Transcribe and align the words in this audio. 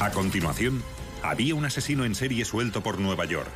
A 0.00 0.12
continuación, 0.12 0.82
había 1.22 1.56
un 1.56 1.64
asesino 1.64 2.04
en 2.04 2.14
serie 2.14 2.44
suelto 2.44 2.82
por 2.82 3.00
Nueva 3.00 3.24
York. 3.24 3.50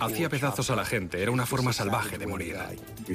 Hacía 0.00 0.30
pedazos 0.30 0.70
a 0.70 0.76
la 0.76 0.86
gente, 0.86 1.20
era 1.20 1.30
una 1.30 1.44
forma 1.44 1.74
salvaje 1.74 2.16
de 2.16 2.26
morir. 2.26 2.56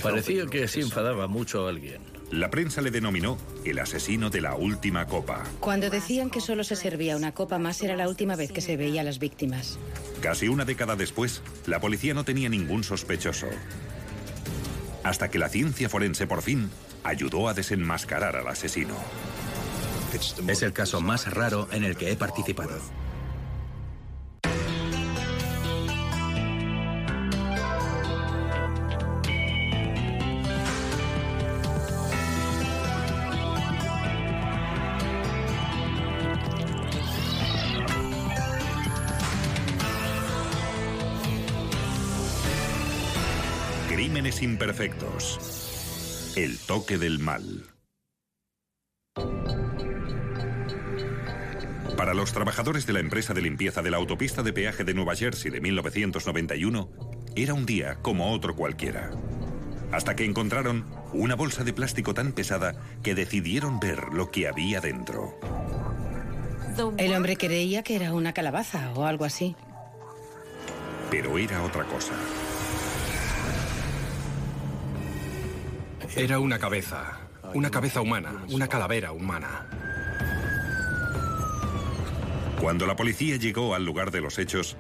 Parecía 0.04 0.46
que 0.46 0.68
se 0.68 0.82
enfadaba 0.82 1.28
mucho 1.28 1.66
a 1.66 1.70
alguien. 1.70 2.04
La 2.30 2.52
prensa 2.52 2.82
le 2.82 2.92
denominó 2.92 3.40
el 3.64 3.80
asesino 3.80 4.30
de 4.30 4.42
la 4.42 4.54
última 4.54 5.08
copa. 5.08 5.44
Cuando 5.60 5.90
decían 5.90 6.30
que 6.30 6.40
solo 6.40 6.64
se 6.64 6.76
servía 6.76 7.18
una 7.18 7.32
copa 7.32 7.58
más 7.58 7.82
era 7.82 7.96
la 7.96 8.08
última 8.08 8.36
vez 8.36 8.52
que 8.52 8.62
se 8.62 8.78
veía 8.78 9.02
a 9.02 9.04
las 9.04 9.18
víctimas. 9.18 9.80
Casi 10.22 10.48
una 10.48 10.66
década 10.66 10.96
después, 10.96 11.42
la 11.66 11.80
policía 11.80 12.14
no 12.14 12.26
tenía 12.26 12.50
ningún 12.50 12.84
sospechoso. 12.84 13.48
Hasta 15.04 15.30
que 15.30 15.40
la 15.40 15.50
ciencia 15.50 15.90
forense 15.90 16.28
por 16.28 16.44
fin 16.44 16.70
ayudó 17.04 17.48
a 17.48 17.56
desenmascarar 17.56 18.36
al 18.36 18.48
asesino. 18.48 18.96
Es 20.16 20.62
el 20.62 20.72
caso 20.72 21.02
más 21.02 21.34
raro 21.34 21.68
en 21.72 21.84
el 21.84 21.98
que 21.98 22.10
he 22.12 22.16
participado. 22.16 22.80
Crímenes 43.90 44.42
imperfectos. 44.42 46.34
El 46.38 46.58
toque 46.60 46.98
del 46.98 47.20
mal. 47.20 47.75
Los 52.26 52.34
trabajadores 52.34 52.88
de 52.88 52.94
la 52.94 53.02
empresa 53.02 53.36
de 53.36 53.42
limpieza 53.44 53.84
de 53.84 53.92
la 53.92 53.98
autopista 53.98 54.42
de 54.42 54.52
peaje 54.52 54.84
de 54.84 54.96
Nueva 54.96 55.14
Jersey 55.14 55.52
de 55.52 55.62
1991, 55.62 56.90
era 57.36 57.54
un 57.54 57.68
día 57.68 58.00
como 58.02 58.34
otro 58.34 58.56
cualquiera. 58.56 59.12
Hasta 59.92 60.16
que 60.16 60.26
encontraron 60.26 60.88
una 61.14 61.36
bolsa 61.36 61.64
de 61.64 61.72
plástico 61.72 62.16
tan 62.16 62.32
pesada 62.32 62.82
que 63.04 63.14
decidieron 63.14 63.80
ver 63.80 64.06
lo 64.12 64.32
que 64.32 64.48
había 64.48 64.82
dentro. 64.82 65.38
El 66.98 67.14
hombre 67.14 67.38
creía 67.38 67.84
que 67.84 67.96
era 67.96 68.12
una 68.12 68.34
calabaza 68.34 68.92
o 68.96 69.06
algo 69.06 69.24
así. 69.24 69.56
Pero 71.12 71.38
era 71.38 71.62
otra 71.62 71.84
cosa. 71.84 72.16
Era 76.16 76.40
una 76.40 76.58
cabeza, 76.58 77.20
una 77.54 77.70
cabeza 77.70 78.02
humana, 78.02 78.44
una 78.50 78.68
calavera 78.68 79.12
humana. 79.12 79.85
Cuando 82.60 82.86
la 82.88 82.96
policía 82.96 83.38
llegó 83.38 83.76
al 83.76 83.86
lugar 83.86 84.12
de 84.12 84.22
los 84.22 84.40
hechos, 84.40 84.78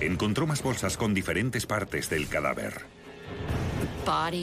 encontró 0.00 0.46
más 0.46 0.62
bolsas 0.62 0.96
con 0.96 1.14
diferentes 1.14 1.66
partes 1.66 2.08
del 2.10 2.28
cadáver. 2.28 2.86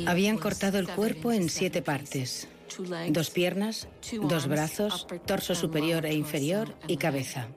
Habían 0.05 0.38
cortado 0.38 0.77
el 0.77 0.88
cuerpo 0.88 1.31
en 1.31 1.50
siete 1.50 1.81
partes. 1.81 2.47
Dos 3.09 3.30
piernas, 3.30 3.88
dos 4.22 4.47
brazos, 4.47 5.08
torso 5.25 5.55
superior 5.55 6.05
e 6.05 6.14
inferior 6.14 6.75
y 6.88 6.97
cabeza. 6.97 7.47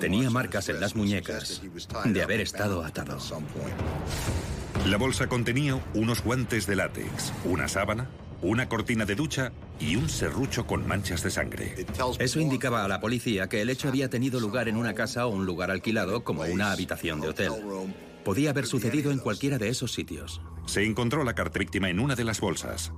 Tenía 0.00 0.28
marcas 0.28 0.68
en 0.68 0.80
las 0.80 0.94
muñecas 0.94 1.62
de 2.04 2.22
haber 2.22 2.40
estado 2.40 2.84
atado. 2.84 3.18
La 4.86 4.98
bolsa 4.98 5.28
contenía 5.28 5.80
unos 5.94 6.22
guantes 6.22 6.66
de 6.66 6.76
látex, 6.76 7.32
una 7.44 7.68
sábana, 7.68 8.10
una 8.42 8.68
cortina 8.68 9.04
de 9.04 9.14
ducha 9.14 9.52
y 9.78 9.96
un 9.96 10.08
serrucho 10.08 10.66
con 10.66 10.86
manchas 10.86 11.22
de 11.22 11.30
sangre. 11.30 11.86
Eso 12.18 12.40
indicaba 12.40 12.84
a 12.84 12.88
la 12.88 13.00
policía 13.00 13.48
que 13.48 13.60
el 13.60 13.70
hecho 13.70 13.88
había 13.88 14.08
tenido 14.08 14.40
lugar 14.40 14.68
en 14.68 14.76
una 14.76 14.94
casa 14.94 15.26
o 15.26 15.30
un 15.30 15.46
lugar 15.46 15.70
alquilado 15.70 16.24
como 16.24 16.42
una 16.42 16.72
habitación 16.72 17.20
de 17.20 17.28
hotel. 17.28 17.52
Podía 18.24 18.50
haber 18.50 18.66
sucedido 18.66 19.10
en 19.10 19.18
cualquiera 19.18 19.58
de 19.58 19.68
esos 19.68 19.92
sitios. 19.92 20.40
Se 20.66 20.84
encontró 20.84 21.24
la 21.24 21.34
carta 21.34 21.58
víctima 21.58 21.88
en 21.90 22.00
una 22.00 22.14
de 22.14 22.24
las 22.24 22.40
bolsas. 22.40 22.92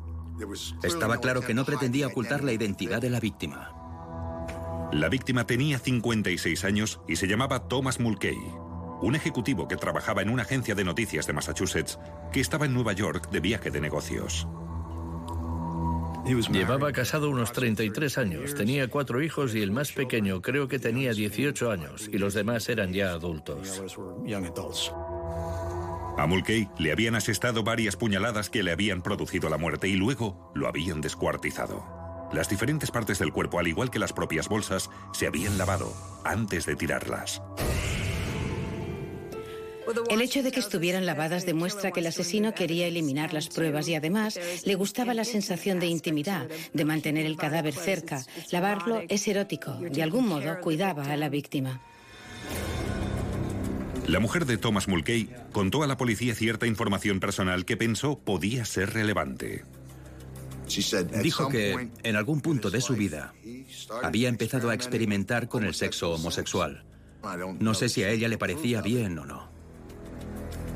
Estaba 0.83 1.19
claro 1.19 1.41
que 1.43 1.55
no 1.55 1.65
pretendía 1.65 2.09
ocultar 2.09 2.43
la 2.43 2.53
identidad 2.53 3.01
de 3.01 3.11
la 3.11 3.21
víctima. 3.21 3.73
La 4.93 5.09
víctima 5.09 5.47
tenía 5.47 5.79
56 5.79 6.65
años 6.65 7.01
y 7.09 7.17
se 7.17 7.27
llamaba 7.27 7.69
Thomas 7.69 7.99
Mulcahy, 7.99 8.37
un 9.01 9.15
ejecutivo 9.15 9.67
que 9.67 9.77
trabajaba 9.77 10.21
en 10.21 10.29
una 10.29 10.43
agencia 10.43 10.75
de 10.75 10.85
noticias 10.85 11.27
de 11.27 11.33
Massachusetts 11.33 11.99
que 12.31 12.41
estaba 12.41 12.67
en 12.67 12.75
Nueva 12.75 12.93
York 12.93 13.31
de 13.31 13.41
viaje 13.41 13.71
de 13.71 13.81
negocios. 13.81 14.47
Llevaba 16.25 16.93
casado 16.93 17.31
unos 17.31 17.53
33 17.53 18.19
años, 18.19 18.55
tenía 18.55 18.89
cuatro 18.89 19.23
hijos 19.23 19.55
y 19.55 19.63
el 19.63 19.73
más 19.73 19.93
pequeño 19.93 20.41
creo 20.41 20.69
que 20.69 20.79
tenía 20.79 21.13
18 21.13 21.71
años 21.71 22.09
y 22.13 22.19
los 22.19 22.35
demás 22.35 22.69
eran 22.69 22.93
ya 22.93 23.11
adultos. 23.11 23.83
A 26.19 26.27
Mulcahy 26.27 26.69
le 26.79 26.93
habían 26.93 27.15
asestado 27.17 27.65
varias 27.65 27.97
puñaladas 27.97 28.51
que 28.51 28.63
le 28.63 28.71
habían 28.71 29.03
producido 29.03 29.49
la 29.49 29.57
muerte 29.57 29.89
y 29.89 29.95
luego 29.95 30.53
lo 30.55 30.69
habían 30.69 31.01
descuartizado. 31.01 32.03
Las 32.33 32.49
diferentes 32.49 32.91
partes 32.91 33.19
del 33.19 33.33
cuerpo, 33.33 33.59
al 33.59 33.69
igual 33.69 33.91
que 33.91 33.99
las 33.99 34.13
propias 34.13 34.49
bolsas, 34.49 34.91
se 35.13 35.27
habían 35.27 35.59
lavado 35.59 35.93
antes 36.25 36.67
de 36.67 36.77
tirarlas. 36.77 37.43
El 40.09 40.21
hecho 40.21 40.43
de 40.43 40.53
que 40.53 40.61
estuvieran 40.61 41.07
lavadas 41.07 41.47
demuestra 41.47 41.91
que 41.91 42.01
el 42.01 42.07
asesino 42.07 42.55
quería 42.55 42.87
eliminar 42.87 43.33
las 43.33 43.49
pruebas 43.49 43.89
y 43.89 43.95
además 43.95 44.39
le 44.65 44.75
gustaba 44.75 45.15
la 45.15 45.25
sensación 45.25 45.81
de 45.81 45.87
intimidad, 45.87 46.49
de 46.73 46.85
mantener 46.85 47.27
el 47.27 47.37
cadáver 47.37 47.75
cerca. 47.75 48.25
Lavarlo 48.51 49.03
es 49.09 49.27
erótico. 49.29 49.73
De 49.73 50.03
algún 50.03 50.29
modo 50.29 50.61
cuidaba 50.61 51.05
a 51.05 51.17
la 51.17 51.29
víctima. 51.29 51.81
La 54.07 54.19
mujer 54.19 54.47
de 54.47 54.59
Thomas 54.59 54.89
Mulcahy 54.89 55.31
contó 55.53 55.83
a 55.83 55.87
la 55.87 55.97
policía 55.97 56.35
cierta 56.35 56.67
información 56.67 57.21
personal 57.21 57.65
que 57.65 57.77
pensó 57.77 58.19
podía 58.19 58.65
ser 58.65 58.93
relevante. 58.93 59.65
Dijo 61.23 61.49
que 61.49 61.91
en 62.03 62.17
algún 62.17 62.41
punto 62.41 62.71
de 62.71 62.81
su 62.81 62.95
vida 62.95 63.35
había 64.03 64.29
empezado 64.29 64.71
a 64.71 64.75
experimentar 64.75 65.49
con 65.49 65.65
el 65.65 65.75
sexo 65.75 66.13
homosexual. 66.13 66.85
No 67.61 67.75
sé 67.75 67.89
si 67.89 68.03
a 68.03 68.11
ella 68.11 68.29
le 68.29 68.39
parecía 68.39 68.81
bien 68.81 69.19
o 69.19 69.25
no. 69.25 69.52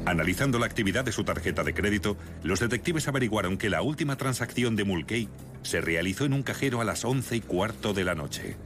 Analizando 0.07 0.61
la 0.61 0.67
actividad 0.67 1.05
de 1.05 1.11
su 1.11 1.25
tarjeta 1.25 1.65
de 1.65 1.75
crédito, 1.75 2.17
los 2.45 2.61
detectives 2.61 3.09
averiguaron 3.09 3.59
que 3.59 3.69
la 3.69 3.83
última 3.83 4.17
transacción 4.17 4.77
de 4.77 4.85
Mulcahy 4.85 5.29
se 5.63 5.81
realizó 5.81 6.25
en 6.25 6.33
un 6.33 6.45
cajero 6.45 6.81
a 6.81 6.85
las 6.85 7.05
11 7.05 7.35
y 7.35 7.41
cuarto 7.41 7.93
de 7.93 8.05
la 8.05 8.15
noche, 8.15 8.57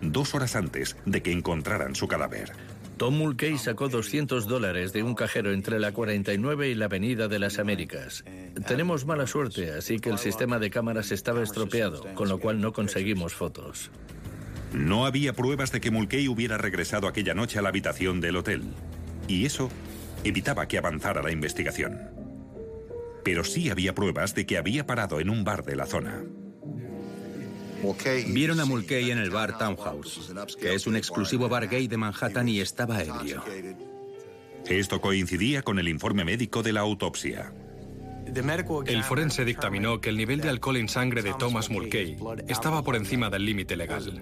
dos 0.00 0.34
horas 0.34 0.56
antes 0.56 0.96
de 1.04 1.22
que 1.22 1.32
encontraran 1.32 1.94
su 1.94 2.08
cadáver. 2.08 2.52
Tom 2.96 3.18
Mulcahy 3.18 3.58
sacó 3.58 3.90
200 3.90 4.46
dólares 4.48 4.94
de 4.94 5.02
un 5.02 5.14
cajero 5.14 5.52
entre 5.52 5.78
la 5.78 5.92
49 5.92 6.70
y 6.70 6.74
la 6.74 6.86
Avenida 6.86 7.28
de 7.28 7.40
las 7.40 7.58
Américas. 7.58 8.24
Tenemos 8.66 9.04
mala 9.04 9.26
suerte, 9.26 9.72
así 9.72 9.98
que 9.98 10.08
el 10.08 10.16
sistema 10.16 10.58
de 10.58 10.70
cámaras 10.70 11.12
estaba 11.12 11.42
estropeado, 11.42 12.06
con 12.14 12.30
lo 12.30 12.38
cual 12.38 12.58
no 12.58 12.72
conseguimos 12.72 13.34
fotos. 13.34 13.90
No 14.72 15.04
había 15.04 15.34
pruebas 15.34 15.72
de 15.72 15.82
que 15.82 15.90
Mulcahy 15.90 16.28
hubiera 16.28 16.56
regresado 16.56 17.06
aquella 17.06 17.34
noche 17.34 17.58
a 17.58 17.62
la 17.62 17.68
habitación 17.68 18.22
del 18.22 18.36
hotel. 18.36 18.62
Y 19.28 19.44
eso 19.44 19.68
evitaba 20.24 20.66
que 20.68 20.78
avanzara 20.78 21.22
la 21.22 21.30
investigación. 21.30 22.10
Pero 23.24 23.44
sí 23.44 23.70
había 23.70 23.94
pruebas 23.94 24.34
de 24.34 24.46
que 24.46 24.58
había 24.58 24.86
parado 24.86 25.20
en 25.20 25.30
un 25.30 25.44
bar 25.44 25.64
de 25.64 25.76
la 25.76 25.86
zona. 25.86 26.22
Vieron 28.28 28.60
a 28.60 28.64
Mulcahy 28.64 29.10
en 29.10 29.18
el 29.18 29.30
bar 29.30 29.58
Townhouse, 29.58 30.32
que 30.58 30.74
es 30.74 30.86
un 30.86 30.96
exclusivo 30.96 31.48
bar 31.48 31.68
gay 31.68 31.88
de 31.88 31.96
Manhattan 31.96 32.48
y 32.48 32.60
estaba 32.60 33.02
ebrio. 33.02 33.42
Esto 34.68 35.00
coincidía 35.00 35.62
con 35.62 35.78
el 35.78 35.88
informe 35.88 36.24
médico 36.24 36.62
de 36.62 36.72
la 36.72 36.80
autopsia. 36.80 37.52
El 38.86 39.04
forense 39.04 39.44
dictaminó 39.44 40.00
que 40.00 40.08
el 40.08 40.16
nivel 40.16 40.40
de 40.40 40.48
alcohol 40.48 40.78
en 40.78 40.88
sangre 40.88 41.22
de 41.22 41.32
Thomas 41.34 41.70
Mulcahy 41.70 42.16
estaba 42.48 42.82
por 42.82 42.96
encima 42.96 43.30
del 43.30 43.44
límite 43.44 43.76
legal. 43.76 44.20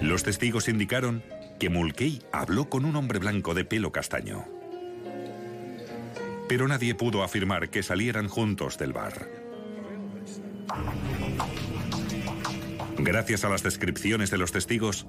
Los 0.00 0.22
testigos 0.22 0.68
indicaron 0.68 1.24
que 1.58 1.70
Mulcahy 1.70 2.22
habló 2.32 2.68
con 2.68 2.84
un 2.84 2.96
hombre 2.96 3.18
blanco 3.18 3.54
de 3.54 3.64
pelo 3.64 3.92
castaño. 3.92 4.44
Pero 6.48 6.68
nadie 6.68 6.94
pudo 6.94 7.22
afirmar 7.22 7.70
que 7.70 7.82
salieran 7.82 8.28
juntos 8.28 8.78
del 8.78 8.92
bar. 8.92 9.28
Gracias 12.98 13.44
a 13.44 13.48
las 13.48 13.62
descripciones 13.62 14.30
de 14.30 14.38
los 14.38 14.52
testigos, 14.52 15.06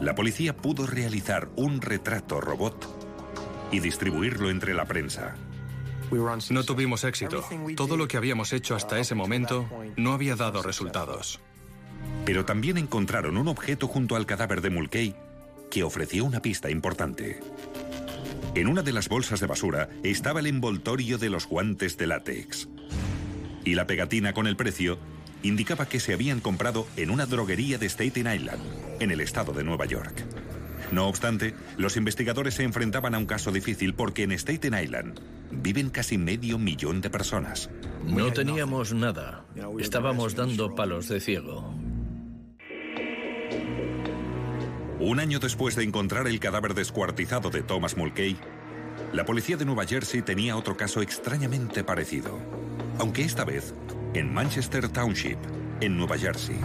la 0.00 0.14
policía 0.14 0.56
pudo 0.56 0.86
realizar 0.86 1.48
un 1.56 1.80
retrato 1.80 2.40
robot 2.40 3.68
y 3.70 3.80
distribuirlo 3.80 4.50
entre 4.50 4.74
la 4.74 4.86
prensa. 4.86 5.34
No 6.50 6.62
tuvimos 6.64 7.04
éxito. 7.04 7.44
Todo 7.74 7.96
lo 7.96 8.06
que 8.06 8.16
habíamos 8.16 8.52
hecho 8.52 8.74
hasta 8.76 8.98
ese 8.98 9.14
momento 9.14 9.68
no 9.96 10.12
había 10.12 10.36
dado 10.36 10.62
resultados. 10.62 11.40
Pero 12.24 12.44
también 12.44 12.78
encontraron 12.78 13.36
un 13.36 13.48
objeto 13.48 13.88
junto 13.88 14.14
al 14.16 14.26
cadáver 14.26 14.60
de 14.60 14.70
Mulcahy 14.70 15.14
que 15.76 15.84
ofreció 15.84 16.24
una 16.24 16.40
pista 16.40 16.70
importante. 16.70 17.38
En 18.54 18.66
una 18.66 18.80
de 18.80 18.94
las 18.94 19.10
bolsas 19.10 19.40
de 19.40 19.46
basura 19.46 19.90
estaba 20.02 20.40
el 20.40 20.46
envoltorio 20.46 21.18
de 21.18 21.28
los 21.28 21.46
guantes 21.46 21.98
de 21.98 22.06
látex. 22.06 22.66
Y 23.62 23.74
la 23.74 23.86
pegatina 23.86 24.32
con 24.32 24.46
el 24.46 24.56
precio 24.56 24.98
indicaba 25.42 25.84
que 25.84 26.00
se 26.00 26.14
habían 26.14 26.40
comprado 26.40 26.86
en 26.96 27.10
una 27.10 27.26
droguería 27.26 27.76
de 27.76 27.90
Staten 27.90 28.26
Island, 28.26 28.62
en 29.00 29.10
el 29.10 29.20
estado 29.20 29.52
de 29.52 29.64
Nueva 29.64 29.84
York. 29.84 30.24
No 30.92 31.08
obstante, 31.08 31.54
los 31.76 31.98
investigadores 31.98 32.54
se 32.54 32.62
enfrentaban 32.62 33.14
a 33.14 33.18
un 33.18 33.26
caso 33.26 33.52
difícil 33.52 33.92
porque 33.92 34.22
en 34.22 34.32
Staten 34.32 34.82
Island 34.82 35.20
viven 35.50 35.90
casi 35.90 36.16
medio 36.16 36.58
millón 36.58 37.02
de 37.02 37.10
personas. 37.10 37.68
No 38.06 38.32
teníamos 38.32 38.94
nada. 38.94 39.44
Estábamos 39.78 40.36
dando 40.36 40.74
palos 40.74 41.08
de 41.08 41.20
ciego. 41.20 41.74
Un 45.06 45.20
año 45.20 45.38
después 45.38 45.76
de 45.76 45.84
encontrar 45.84 46.26
el 46.26 46.40
cadáver 46.40 46.74
descuartizado 46.74 47.48
de 47.48 47.62
Thomas 47.62 47.96
Mulcahy, 47.96 48.36
la 49.12 49.24
policía 49.24 49.56
de 49.56 49.64
Nueva 49.64 49.86
Jersey 49.86 50.20
tenía 50.20 50.56
otro 50.56 50.76
caso 50.76 51.00
extrañamente 51.00 51.84
parecido, 51.84 52.40
aunque 52.98 53.22
esta 53.22 53.44
vez 53.44 53.72
en 54.14 54.34
Manchester 54.34 54.88
Township, 54.88 55.38
en 55.80 55.96
Nueva 55.96 56.18
Jersey. 56.18 56.56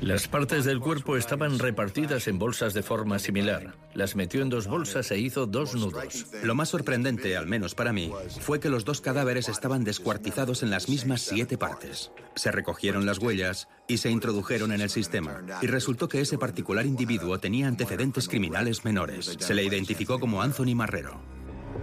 Las 0.00 0.28
partes 0.28 0.64
del 0.64 0.78
cuerpo 0.78 1.16
estaban 1.16 1.58
repartidas 1.58 2.28
en 2.28 2.38
bolsas 2.38 2.72
de 2.72 2.84
forma 2.84 3.18
similar. 3.18 3.74
Las 3.94 4.14
metió 4.14 4.42
en 4.42 4.48
dos 4.48 4.68
bolsas 4.68 5.10
e 5.10 5.18
hizo 5.18 5.46
dos 5.46 5.74
nudos. 5.74 6.26
Lo 6.44 6.54
más 6.54 6.68
sorprendente, 6.68 7.36
al 7.36 7.48
menos 7.48 7.74
para 7.74 7.92
mí, 7.92 8.12
fue 8.40 8.60
que 8.60 8.68
los 8.68 8.84
dos 8.84 9.00
cadáveres 9.00 9.48
estaban 9.48 9.82
descuartizados 9.82 10.62
en 10.62 10.70
las 10.70 10.88
mismas 10.88 11.22
siete 11.22 11.58
partes. 11.58 12.12
Se 12.36 12.52
recogieron 12.52 13.06
las 13.06 13.18
huellas 13.18 13.66
y 13.88 13.98
se 13.98 14.10
introdujeron 14.10 14.70
en 14.70 14.82
el 14.82 14.90
sistema. 14.90 15.42
Y 15.62 15.66
resultó 15.66 16.08
que 16.08 16.20
ese 16.20 16.38
particular 16.38 16.86
individuo 16.86 17.40
tenía 17.40 17.66
antecedentes 17.66 18.28
criminales 18.28 18.84
menores. 18.84 19.36
Se 19.40 19.54
le 19.54 19.64
identificó 19.64 20.20
como 20.20 20.42
Anthony 20.42 20.76
Marrero. 20.76 21.20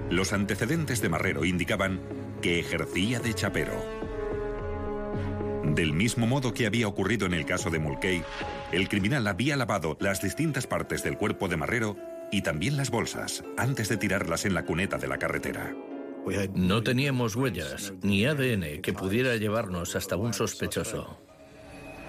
Los 0.09 0.31
antecedentes 0.31 1.01
de 1.01 1.09
Marrero 1.09 1.44
indicaban 1.44 2.00
que 2.41 2.59
ejercía 2.59 3.19
de 3.19 3.33
chapero. 3.33 4.04
Del 5.73 5.94
mismo 5.94 6.27
modo 6.27 6.53
que 6.53 6.67
había 6.67 6.88
ocurrido 6.88 7.25
en 7.25 7.33
el 7.33 7.45
caso 7.45 7.69
de 7.69 7.79
Mulcahy, 7.79 8.23
el 8.71 8.88
criminal 8.88 9.27
había 9.27 9.57
lavado 9.57 9.97
las 10.00 10.21
distintas 10.21 10.67
partes 10.67 11.03
del 11.03 11.17
cuerpo 11.17 11.47
de 11.47 11.57
Marrero 11.57 11.97
y 12.31 12.44
también 12.44 12.77
las 12.77 12.91
bolsas 12.91 13.44
antes 13.57 13.89
de 13.89 13.97
tirarlas 13.97 14.45
en 14.45 14.53
la 14.53 14.63
cuneta 14.63 14.97
de 14.97 15.07
la 15.07 15.17
carretera. 15.17 15.75
No 16.53 16.83
teníamos 16.83 17.35
huellas 17.35 17.94
ni 18.01 18.25
ADN 18.25 18.81
que 18.81 18.94
pudiera 18.94 19.35
llevarnos 19.38 19.95
hasta 19.95 20.15
un 20.15 20.33
sospechoso. 20.33 21.19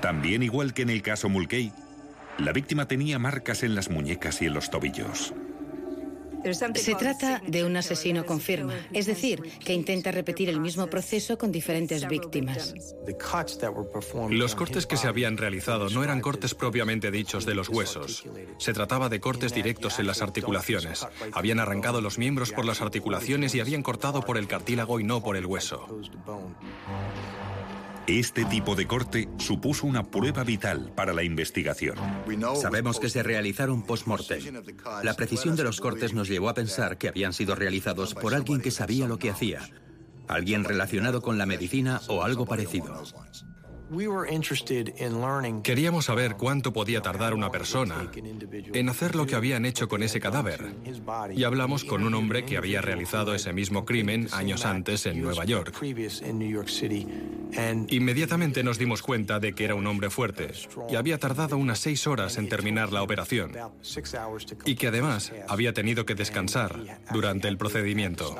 También 0.00 0.42
igual 0.42 0.74
que 0.74 0.82
en 0.82 0.90
el 0.90 1.02
caso 1.02 1.28
Mulcahy, 1.28 1.72
la 2.38 2.52
víctima 2.52 2.86
tenía 2.86 3.18
marcas 3.18 3.62
en 3.62 3.74
las 3.74 3.90
muñecas 3.90 4.42
y 4.42 4.46
en 4.46 4.54
los 4.54 4.70
tobillos. 4.70 5.32
Se 6.74 6.94
trata 6.94 7.42
de 7.46 7.64
un 7.64 7.76
asesino 7.76 8.24
con 8.24 8.40
firma, 8.40 8.74
es 8.92 9.06
decir, 9.06 9.42
que 9.64 9.72
intenta 9.72 10.10
repetir 10.10 10.48
el 10.48 10.60
mismo 10.60 10.86
proceso 10.86 11.38
con 11.38 11.50
diferentes 11.50 12.06
víctimas. 12.08 12.74
Los 14.30 14.54
cortes 14.54 14.86
que 14.86 14.96
se 14.96 15.08
habían 15.08 15.36
realizado 15.36 15.88
no 15.90 16.04
eran 16.04 16.20
cortes 16.20 16.54
propiamente 16.54 17.10
dichos 17.10 17.46
de 17.46 17.54
los 17.54 17.68
huesos. 17.68 18.24
Se 18.58 18.72
trataba 18.72 19.08
de 19.08 19.20
cortes 19.20 19.52
directos 19.52 19.98
en 19.98 20.06
las 20.06 20.22
articulaciones. 20.22 21.06
Habían 21.32 21.60
arrancado 21.60 22.00
los 22.00 22.18
miembros 22.18 22.52
por 22.52 22.64
las 22.64 22.80
articulaciones 22.80 23.54
y 23.54 23.60
habían 23.60 23.82
cortado 23.82 24.22
por 24.22 24.38
el 24.38 24.46
cartílago 24.46 25.00
y 25.00 25.04
no 25.04 25.22
por 25.22 25.36
el 25.36 25.46
hueso. 25.46 25.86
Este 28.06 28.44
tipo 28.44 28.76
de 28.76 28.86
corte 28.86 29.28
supuso 29.36 29.84
una 29.84 30.04
prueba 30.04 30.44
vital 30.44 30.92
para 30.94 31.12
la 31.12 31.24
investigación. 31.24 31.96
Sabemos 32.60 33.00
que 33.00 33.10
se 33.10 33.24
realizaron 33.24 33.82
post-mortem. 33.82 34.62
La 35.02 35.14
precisión 35.14 35.56
de 35.56 35.64
los 35.64 35.80
cortes 35.80 36.14
nos 36.14 36.28
llevó 36.28 36.48
a 36.48 36.54
pensar 36.54 36.98
que 36.98 37.08
habían 37.08 37.32
sido 37.32 37.56
realizados 37.56 38.14
por 38.14 38.32
alguien 38.32 38.60
que 38.60 38.70
sabía 38.70 39.08
lo 39.08 39.18
que 39.18 39.30
hacía, 39.30 39.60
alguien 40.28 40.62
relacionado 40.62 41.20
con 41.20 41.36
la 41.36 41.46
medicina 41.46 42.00
o 42.06 42.22
algo 42.22 42.46
parecido. 42.46 43.02
Queríamos 45.62 46.06
saber 46.06 46.36
cuánto 46.36 46.72
podía 46.72 47.02
tardar 47.02 47.34
una 47.34 47.50
persona 47.50 48.10
en 48.14 48.88
hacer 48.88 49.14
lo 49.14 49.26
que 49.26 49.36
habían 49.36 49.64
hecho 49.64 49.88
con 49.88 50.02
ese 50.02 50.18
cadáver. 50.18 50.74
Y 51.34 51.44
hablamos 51.44 51.84
con 51.84 52.02
un 52.02 52.14
hombre 52.14 52.44
que 52.44 52.56
había 52.56 52.80
realizado 52.80 53.34
ese 53.34 53.52
mismo 53.52 53.84
crimen 53.84 54.28
años 54.32 54.64
antes 54.64 55.06
en 55.06 55.22
Nueva 55.22 55.44
York. 55.44 55.72
Inmediatamente 57.88 58.64
nos 58.64 58.78
dimos 58.78 59.02
cuenta 59.02 59.38
de 59.38 59.52
que 59.52 59.64
era 59.64 59.76
un 59.76 59.86
hombre 59.86 60.10
fuerte 60.10 60.50
y 60.90 60.96
había 60.96 61.18
tardado 61.18 61.56
unas 61.56 61.78
seis 61.78 62.06
horas 62.08 62.38
en 62.38 62.48
terminar 62.48 62.92
la 62.92 63.02
operación. 63.02 63.52
Y 64.64 64.74
que 64.74 64.88
además 64.88 65.32
había 65.48 65.72
tenido 65.72 66.04
que 66.04 66.16
descansar 66.16 67.00
durante 67.12 67.46
el 67.46 67.56
procedimiento. 67.56 68.36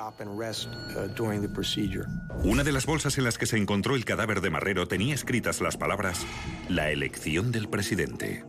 Una 2.42 2.64
de 2.64 2.72
las 2.72 2.86
bolsas 2.86 3.18
en 3.18 3.24
las 3.24 3.38
que 3.38 3.46
se 3.46 3.56
encontró 3.56 3.94
el 3.94 4.04
cadáver 4.04 4.40
de 4.40 4.50
Marrero 4.50 4.88
tenía 4.88 5.14
escrito 5.14 5.35
las 5.44 5.76
palabras 5.76 6.26
La 6.70 6.90
elección 6.90 7.52
del 7.52 7.68
presidente. 7.68 8.42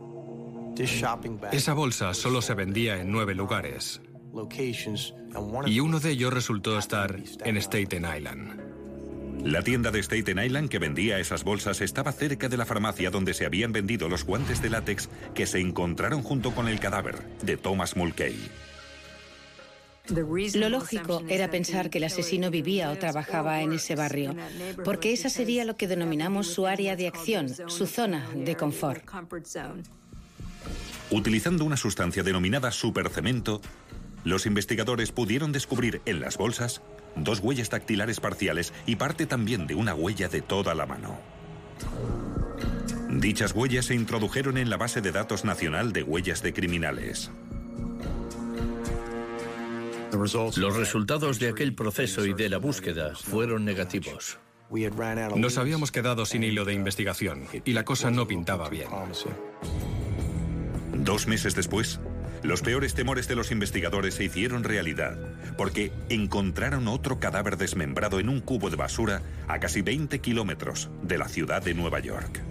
Esa 1.52 1.74
bolsa 1.74 2.14
solo 2.14 2.40
se 2.40 2.54
vendía 2.54 2.98
en 3.00 3.12
nueve 3.12 3.34
lugares. 3.34 4.00
Y 5.66 5.80
uno 5.80 6.00
de 6.00 6.10
ellos 6.10 6.32
resultó 6.32 6.78
estar 6.78 7.20
en 7.44 7.56
Staten 7.58 8.06
Island. 8.16 8.60
La 9.44 9.62
tienda 9.62 9.90
de 9.90 10.02
Staten 10.02 10.38
Island 10.42 10.70
que 10.70 10.78
vendía 10.78 11.18
esas 11.18 11.44
bolsas 11.44 11.82
estaba 11.82 12.10
cerca 12.12 12.48
de 12.48 12.56
la 12.56 12.64
farmacia 12.64 13.10
donde 13.10 13.34
se 13.34 13.44
habían 13.44 13.72
vendido 13.72 14.08
los 14.08 14.24
guantes 14.24 14.62
de 14.62 14.70
látex 14.70 15.10
que 15.34 15.46
se 15.46 15.60
encontraron 15.60 16.22
junto 16.22 16.54
con 16.54 16.68
el 16.68 16.80
cadáver 16.80 17.18
de 17.42 17.58
Thomas 17.58 17.96
Mulcahy. 17.96 18.48
Lo 20.54 20.68
lógico 20.68 21.22
era 21.28 21.50
pensar 21.50 21.90
que 21.90 21.98
el 21.98 22.04
asesino 22.04 22.50
vivía 22.50 22.90
o 22.90 22.96
trabajaba 22.98 23.62
en 23.62 23.72
ese 23.72 23.94
barrio, 23.94 24.34
porque 24.84 25.12
esa 25.12 25.28
sería 25.28 25.64
lo 25.64 25.76
que 25.76 25.88
denominamos 25.88 26.46
su 26.46 26.66
área 26.66 26.96
de 26.96 27.08
acción, 27.08 27.48
su 27.68 27.86
zona 27.86 28.26
de 28.34 28.56
confort. 28.56 29.04
Utilizando 31.10 31.64
una 31.64 31.76
sustancia 31.76 32.22
denominada 32.22 32.70
supercemento, 32.70 33.60
los 34.24 34.46
investigadores 34.46 35.12
pudieron 35.12 35.52
descubrir 35.52 36.02
en 36.04 36.20
las 36.20 36.36
bolsas 36.36 36.82
dos 37.16 37.40
huellas 37.40 37.70
dactilares 37.70 38.20
parciales 38.20 38.72
y 38.86 38.96
parte 38.96 39.26
también 39.26 39.66
de 39.66 39.74
una 39.74 39.94
huella 39.94 40.28
de 40.28 40.42
toda 40.42 40.74
la 40.74 40.86
mano. 40.86 41.18
Dichas 43.10 43.52
huellas 43.52 43.86
se 43.86 43.94
introdujeron 43.94 44.58
en 44.58 44.68
la 44.70 44.76
base 44.76 45.00
de 45.00 45.12
datos 45.12 45.44
nacional 45.44 45.92
de 45.92 46.02
huellas 46.02 46.42
de 46.42 46.52
criminales. 46.52 47.30
Los 50.12 50.76
resultados 50.76 51.38
de 51.38 51.48
aquel 51.48 51.74
proceso 51.74 52.24
y 52.24 52.32
de 52.32 52.48
la 52.48 52.58
búsqueda 52.58 53.14
fueron 53.14 53.64
negativos. 53.64 54.38
Nos 55.36 55.58
habíamos 55.58 55.90
quedado 55.90 56.26
sin 56.26 56.44
hilo 56.44 56.64
de 56.64 56.74
investigación 56.74 57.46
y 57.64 57.72
la 57.72 57.84
cosa 57.84 58.10
no 58.10 58.26
pintaba 58.26 58.68
bien. 58.68 58.88
Dos 60.92 61.26
meses 61.26 61.54
después, 61.54 62.00
los 62.42 62.62
peores 62.62 62.94
temores 62.94 63.28
de 63.28 63.34
los 63.34 63.50
investigadores 63.50 64.14
se 64.14 64.24
hicieron 64.24 64.64
realidad, 64.64 65.16
porque 65.56 65.92
encontraron 66.08 66.86
otro 66.88 67.18
cadáver 67.18 67.56
desmembrado 67.56 68.20
en 68.20 68.28
un 68.28 68.40
cubo 68.40 68.70
de 68.70 68.76
basura 68.76 69.22
a 69.46 69.58
casi 69.58 69.82
20 69.82 70.20
kilómetros 70.20 70.90
de 71.02 71.18
la 71.18 71.28
ciudad 71.28 71.62
de 71.62 71.74
Nueva 71.74 72.00
York. 72.00 72.42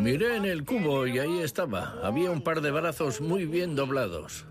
Miré 0.00 0.36
en 0.36 0.44
el 0.44 0.64
cubo 0.64 1.06
y 1.06 1.18
ahí 1.18 1.40
estaba. 1.40 1.96
Había 2.02 2.30
un 2.30 2.42
par 2.42 2.60
de 2.60 2.70
brazos 2.70 3.20
muy 3.20 3.44
bien 3.46 3.74
doblados. 3.76 4.46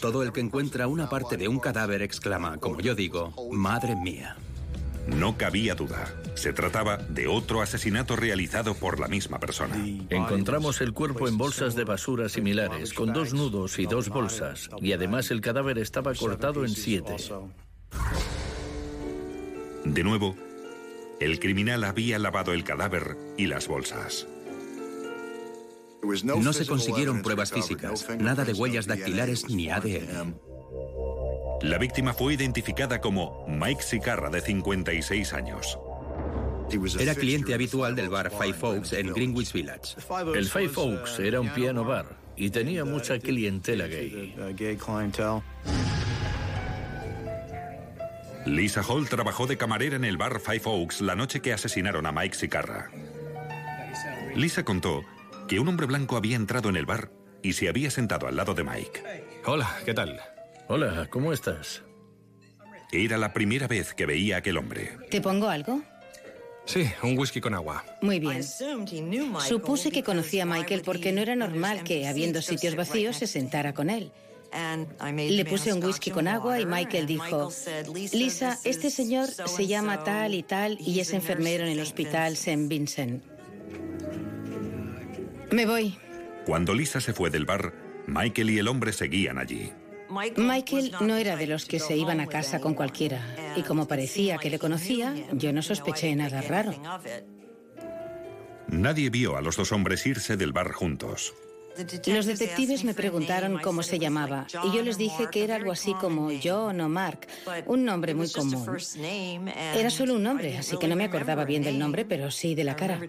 Todo 0.00 0.22
el 0.22 0.32
que 0.32 0.40
encuentra 0.40 0.86
una 0.86 1.08
parte 1.08 1.36
de 1.36 1.48
un 1.48 1.58
cadáver 1.58 2.02
exclama, 2.02 2.58
como 2.58 2.80
yo 2.80 2.94
digo, 2.94 3.34
madre 3.52 3.96
mía. 3.96 4.36
No 5.06 5.36
cabía 5.36 5.74
duda. 5.74 6.14
Se 6.34 6.52
trataba 6.52 6.96
de 6.96 7.26
otro 7.26 7.62
asesinato 7.62 8.16
realizado 8.16 8.74
por 8.74 9.00
la 9.00 9.08
misma 9.08 9.40
persona. 9.40 9.76
Encontramos 10.08 10.80
el 10.80 10.92
cuerpo 10.92 11.26
en 11.26 11.36
bolsas 11.36 11.74
de 11.74 11.84
basura 11.84 12.28
similares, 12.28 12.92
con 12.92 13.12
dos 13.12 13.32
nudos 13.32 13.78
y 13.78 13.86
dos 13.86 14.08
bolsas, 14.08 14.68
y 14.80 14.92
además 14.92 15.30
el 15.30 15.40
cadáver 15.40 15.78
estaba 15.78 16.14
cortado 16.14 16.64
en 16.64 16.70
siete. 16.70 17.16
De 19.84 20.04
nuevo, 20.04 20.36
el 21.20 21.38
criminal 21.38 21.84
había 21.84 22.18
lavado 22.18 22.52
el 22.52 22.64
cadáver 22.64 23.16
y 23.36 23.46
las 23.46 23.68
bolsas. 23.68 24.26
No 26.24 26.52
se 26.52 26.66
consiguieron 26.66 27.22
pruebas 27.22 27.52
físicas, 27.52 28.08
nada 28.18 28.44
de 28.44 28.54
huellas 28.54 28.86
dactilares 28.86 29.48
ni 29.50 29.68
ADN. 29.68 30.40
La 31.62 31.76
víctima 31.76 32.14
fue 32.14 32.34
identificada 32.34 33.02
como 33.02 33.46
Mike 33.46 33.82
Sicarra, 33.82 34.30
de 34.30 34.40
56 34.40 35.34
años. 35.34 35.78
Era 36.98 37.14
cliente 37.14 37.52
habitual 37.52 37.94
del 37.94 38.08
bar 38.08 38.30
Five 38.30 38.56
Oaks 38.62 38.94
en 38.94 39.12
Greenwich 39.12 39.52
Village. 39.52 39.96
El 40.34 40.46
Five 40.46 40.72
Oaks 40.76 41.18
era 41.18 41.40
un 41.40 41.52
piano 41.52 41.84
bar 41.84 42.16
y 42.36 42.48
tenía 42.48 42.86
mucha 42.86 43.18
clientela 43.18 43.86
gay. 43.86 44.34
Lisa 48.46 48.82
Hall 48.82 49.08
trabajó 49.08 49.46
de 49.46 49.56
camarera 49.56 49.96
en 49.96 50.04
el 50.04 50.16
bar 50.16 50.40
Five 50.40 50.62
Oaks 50.64 51.00
la 51.00 51.14
noche 51.14 51.40
que 51.40 51.52
asesinaron 51.52 52.06
a 52.06 52.12
Mike 52.12 52.36
Sicarra. 52.36 52.90
Lisa 54.34 54.64
contó 54.64 55.04
que 55.46 55.60
un 55.60 55.68
hombre 55.68 55.86
blanco 55.86 56.16
había 56.16 56.36
entrado 56.36 56.68
en 56.68 56.76
el 56.76 56.86
bar 56.86 57.10
y 57.42 57.52
se 57.52 57.68
había 57.68 57.90
sentado 57.90 58.26
al 58.26 58.36
lado 58.36 58.54
de 58.54 58.64
Mike. 58.64 59.02
Hola, 59.44 59.78
¿qué 59.84 59.94
tal? 59.94 60.20
Hola, 60.68 61.08
¿cómo 61.10 61.32
estás? 61.32 61.82
Era 62.92 63.18
la 63.18 63.32
primera 63.32 63.66
vez 63.66 63.94
que 63.94 64.06
veía 64.06 64.36
a 64.36 64.38
aquel 64.38 64.56
hombre. 64.56 64.96
¿Te 65.10 65.20
pongo 65.20 65.48
algo? 65.48 65.82
Sí, 66.64 66.88
un 67.02 67.18
whisky 67.18 67.40
con 67.40 67.54
agua. 67.54 67.84
Muy 68.00 68.20
bien. 68.20 68.42
Supuse 68.44 69.90
que 69.90 70.02
conocía 70.02 70.44
a 70.44 70.46
Michael 70.46 70.82
porque 70.84 71.12
no 71.12 71.20
era 71.20 71.34
normal 71.34 71.82
que, 71.84 72.06
habiendo 72.06 72.42
sitios 72.42 72.76
vacíos, 72.76 73.16
se 73.16 73.26
sentara 73.26 73.74
con 73.74 73.90
él. 73.90 74.12
Le 74.52 75.44
puse 75.44 75.72
un 75.72 75.82
whisky 75.84 76.10
con 76.10 76.26
agua 76.26 76.60
y 76.60 76.66
Michael 76.66 77.06
dijo, 77.06 77.50
Lisa, 78.12 78.58
este 78.64 78.90
señor 78.90 79.28
se 79.28 79.66
llama 79.66 80.02
tal 80.02 80.34
y 80.34 80.42
tal 80.42 80.76
y 80.80 81.00
es 81.00 81.12
enfermero 81.12 81.64
en 81.64 81.70
el 81.70 81.80
hospital 81.80 82.32
St. 82.32 82.66
Vincent. 82.66 83.24
Me 85.52 85.66
voy. 85.66 85.96
Cuando 86.46 86.74
Lisa 86.74 87.00
se 87.00 87.12
fue 87.12 87.30
del 87.30 87.44
bar, 87.44 87.72
Michael 88.06 88.50
y 88.50 88.58
el 88.58 88.68
hombre 88.68 88.92
seguían 88.92 89.38
allí. 89.38 89.72
Michael 90.36 90.92
no 91.00 91.16
era 91.16 91.36
de 91.36 91.46
los 91.46 91.66
que 91.66 91.78
se 91.78 91.96
iban 91.96 92.20
a 92.20 92.26
casa 92.26 92.60
con 92.60 92.74
cualquiera, 92.74 93.54
y 93.56 93.62
como 93.62 93.86
parecía 93.86 94.38
que 94.38 94.50
le 94.50 94.58
conocía, 94.58 95.14
yo 95.32 95.52
no 95.52 95.62
sospeché 95.62 96.14
nada 96.16 96.42
raro. 96.42 96.74
Nadie 98.66 99.10
vio 99.10 99.36
a 99.36 99.42
los 99.42 99.56
dos 99.56 99.72
hombres 99.72 100.06
irse 100.06 100.36
del 100.36 100.52
bar 100.52 100.72
juntos. 100.72 101.34
Los 102.06 102.26
detectives 102.26 102.84
me 102.84 102.94
preguntaron 102.94 103.58
cómo 103.58 103.82
se 103.82 103.98
llamaba 103.98 104.46
y 104.64 104.76
yo 104.76 104.82
les 104.82 104.98
dije 104.98 105.28
que 105.30 105.44
era 105.44 105.56
algo 105.56 105.72
así 105.72 105.94
como 105.94 106.30
John 106.42 106.80
o 106.80 106.88
Mark, 106.88 107.26
un 107.66 107.84
nombre 107.84 108.14
muy 108.14 108.30
común. 108.30 108.66
Era 109.74 109.90
solo 109.90 110.14
un 110.14 110.22
nombre, 110.22 110.58
así 110.58 110.76
que 110.78 110.88
no 110.88 110.96
me 110.96 111.04
acordaba 111.04 111.44
bien 111.44 111.62
del 111.62 111.78
nombre, 111.78 112.04
pero 112.04 112.30
sí 112.30 112.54
de 112.54 112.64
la 112.64 112.76
cara. 112.76 113.00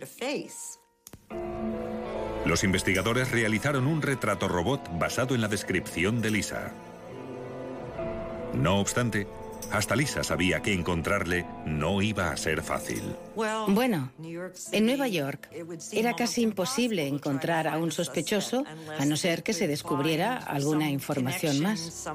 Los 2.46 2.64
investigadores 2.64 3.32
realizaron 3.32 3.88
un 3.88 4.02
retrato 4.02 4.48
robot 4.48 4.82
basado 4.98 5.36
en 5.36 5.42
la 5.42 5.48
descripción 5.48 6.22
de 6.22 6.32
Lisa. 6.32 6.74
No 8.54 8.80
obstante, 8.80 9.28
hasta 9.72 9.96
Lisa 9.96 10.24
sabía 10.24 10.62
que 10.62 10.74
encontrarle 10.74 11.46
no 11.66 12.02
iba 12.02 12.32
a 12.32 12.38
ser 12.38 12.62
fácil. 12.62 13.02
Bueno, 13.68 14.12
en 14.72 14.86
Nueva 14.86 15.08
York 15.08 15.50
era 15.92 16.14
casi 16.16 16.42
imposible 16.42 17.08
encontrar 17.08 17.68
a 17.68 17.78
un 17.78 17.92
sospechoso 17.92 18.64
a 18.98 19.06
no 19.06 19.16
ser 19.18 19.44
que 19.44 19.54
se 19.54 19.68
descubriera 19.68 20.38
alguna 20.38 20.90
información 20.90 21.62
más. 21.62 22.08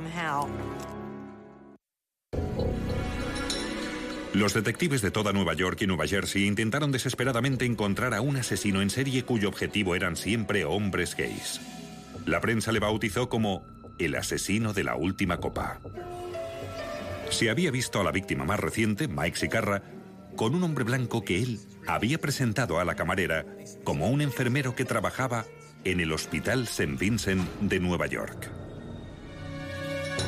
Los 4.36 4.52
detectives 4.52 5.00
de 5.00 5.10
toda 5.10 5.32
Nueva 5.32 5.54
York 5.54 5.80
y 5.80 5.86
Nueva 5.86 6.06
Jersey 6.06 6.46
intentaron 6.46 6.92
desesperadamente 6.92 7.64
encontrar 7.64 8.12
a 8.12 8.20
un 8.20 8.36
asesino 8.36 8.82
en 8.82 8.90
serie 8.90 9.24
cuyo 9.24 9.48
objetivo 9.48 9.94
eran 9.94 10.14
siempre 10.14 10.66
hombres 10.66 11.16
gays. 11.16 11.58
La 12.26 12.40
prensa 12.42 12.70
le 12.70 12.80
bautizó 12.80 13.30
como 13.30 13.64
el 13.98 14.14
asesino 14.14 14.74
de 14.74 14.84
la 14.84 14.94
última 14.94 15.38
copa. 15.38 15.80
Se 17.30 17.50
había 17.50 17.70
visto 17.70 18.00
a 18.00 18.04
la 18.04 18.12
víctima 18.12 18.44
más 18.44 18.60
reciente, 18.60 19.08
Mike 19.08 19.36
Sicarra, 19.36 19.82
con 20.36 20.54
un 20.54 20.62
hombre 20.62 20.84
blanco 20.84 21.24
que 21.24 21.42
él 21.42 21.60
había 21.86 22.18
presentado 22.18 22.78
a 22.78 22.84
la 22.84 22.94
camarera 22.94 23.46
como 23.84 24.08
un 24.08 24.20
enfermero 24.20 24.74
que 24.74 24.84
trabajaba 24.84 25.44
en 25.84 26.00
el 26.00 26.12
Hospital 26.12 26.64
St. 26.64 26.96
Vincent 26.98 27.48
de 27.60 27.80
Nueva 27.80 28.06
York. 28.06 28.50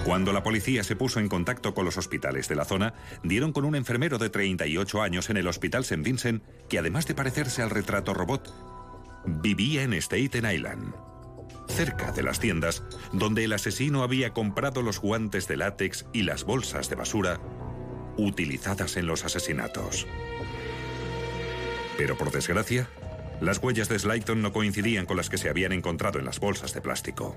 Cuando 0.05 0.33
la 0.33 0.43
policía 0.43 0.83
se 0.85 0.97
puso 0.97 1.21
en 1.21 1.29
contacto 1.29 1.75
con 1.75 1.85
los 1.85 1.99
hospitales 1.99 2.49
de 2.49 2.57
la 2.57 2.65
zona, 2.65 2.95
dieron 3.23 3.53
con 3.53 3.65
un 3.65 3.75
enfermero 3.75 4.19
de 4.19 4.31
38 4.31 5.03
años 5.03 5.31
en 5.31 5.37
el 5.37 5.47
Hospital 5.47 5.83
St. 5.83 6.03
Vincent 6.03 6.43
que 6.69 6.79
además 6.79 7.07
de 7.07 7.15
parecerse 7.15 7.63
al 7.63 7.71
retrato 7.71 8.15
robot, 8.15 8.53
vivía 9.27 9.83
en 9.83 9.93
Staten 9.95 10.51
Island, 10.51 10.95
cerca 11.79 12.11
de 12.11 12.25
las 12.25 12.41
tiendas 12.41 12.83
donde 13.13 13.45
el 13.45 13.53
asesino 13.53 14.03
había 14.03 14.33
comprado 14.33 14.83
los 14.83 15.01
guantes 15.01 15.47
de 15.47 15.57
látex 15.57 16.07
y 16.13 16.25
las 16.25 16.43
bolsas 16.43 16.91
de 16.91 16.97
basura 16.97 17.41
utilizadas 18.17 18.97
en 18.97 19.07
los 19.07 19.25
asesinatos. 19.25 20.05
Pero 21.97 22.19
por 22.19 22.33
desgracia, 22.33 22.89
las 23.41 23.63
huellas 23.63 23.89
de 23.89 23.97
Slayton 23.97 24.43
no 24.43 24.53
coincidían 24.53 25.07
con 25.07 25.17
las 25.17 25.31
que 25.31 25.39
se 25.39 25.51
habían 25.51 25.71
encontrado 25.71 26.19
en 26.19 26.25
las 26.25 26.41
bolsas 26.41 26.75
de 26.75 26.81
plástico. 26.81 27.37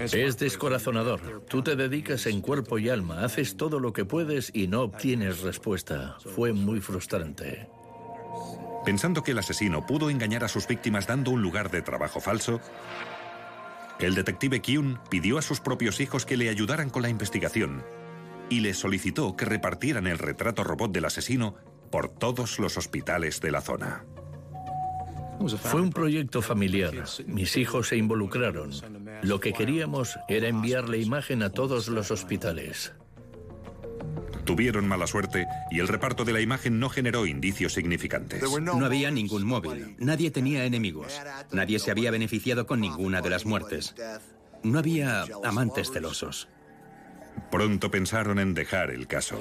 Es 0.00 0.38
descorazonador. 0.38 1.44
Tú 1.48 1.62
te 1.62 1.76
dedicas 1.76 2.26
en 2.26 2.40
cuerpo 2.40 2.80
y 2.80 2.88
alma, 2.88 3.24
haces 3.24 3.56
todo 3.56 3.78
lo 3.78 3.92
que 3.92 4.04
puedes 4.04 4.50
y 4.52 4.66
no 4.66 4.82
obtienes 4.82 5.42
respuesta. 5.42 6.16
Fue 6.34 6.52
muy 6.52 6.80
frustrante. 6.80 7.68
Pensando 8.84 9.22
que 9.22 9.30
el 9.30 9.38
asesino 9.38 9.86
pudo 9.86 10.10
engañar 10.10 10.42
a 10.42 10.48
sus 10.48 10.66
víctimas 10.66 11.06
dando 11.06 11.30
un 11.30 11.42
lugar 11.42 11.70
de 11.70 11.82
trabajo 11.82 12.20
falso, 12.20 12.60
el 14.06 14.14
detective 14.14 14.60
Kyun 14.60 14.98
pidió 15.10 15.38
a 15.38 15.42
sus 15.42 15.60
propios 15.60 16.00
hijos 16.00 16.24
que 16.24 16.36
le 16.36 16.48
ayudaran 16.48 16.90
con 16.90 17.02
la 17.02 17.08
investigación 17.08 17.82
y 18.48 18.60
les 18.60 18.78
solicitó 18.78 19.36
que 19.36 19.44
repartieran 19.44 20.06
el 20.06 20.18
retrato 20.18 20.64
robot 20.64 20.92
del 20.92 21.04
asesino 21.04 21.56
por 21.90 22.08
todos 22.08 22.58
los 22.58 22.76
hospitales 22.76 23.40
de 23.40 23.50
la 23.50 23.60
zona. 23.60 24.04
Fue 25.62 25.80
un 25.80 25.90
proyecto 25.90 26.42
familiar. 26.42 26.94
Mis 27.26 27.56
hijos 27.56 27.88
se 27.88 27.96
involucraron. 27.96 28.72
Lo 29.22 29.40
que 29.40 29.52
queríamos 29.52 30.18
era 30.28 30.48
enviar 30.48 30.88
la 30.88 30.96
imagen 30.96 31.42
a 31.42 31.50
todos 31.50 31.88
los 31.88 32.10
hospitales. 32.10 32.92
Tuvieron 34.44 34.86
mala 34.86 35.06
suerte 35.06 35.46
y 35.70 35.80
el 35.80 35.88
reparto 35.88 36.24
de 36.24 36.32
la 36.32 36.40
imagen 36.40 36.78
no 36.78 36.88
generó 36.88 37.26
indicios 37.26 37.72
significantes. 37.74 38.42
No 38.60 38.84
había 38.84 39.10
ningún 39.10 39.44
móvil, 39.44 39.96
nadie 39.98 40.30
tenía 40.30 40.64
enemigos, 40.64 41.12
nadie 41.52 41.78
se 41.78 41.90
había 41.90 42.10
beneficiado 42.10 42.66
con 42.66 42.80
ninguna 42.80 43.20
de 43.20 43.30
las 43.30 43.44
muertes. 43.44 43.94
No 44.62 44.78
había 44.78 45.24
amantes 45.44 45.90
celosos. 45.90 46.48
Pronto 47.50 47.90
pensaron 47.90 48.38
en 48.38 48.54
dejar 48.54 48.90
el 48.90 49.06
caso. 49.06 49.40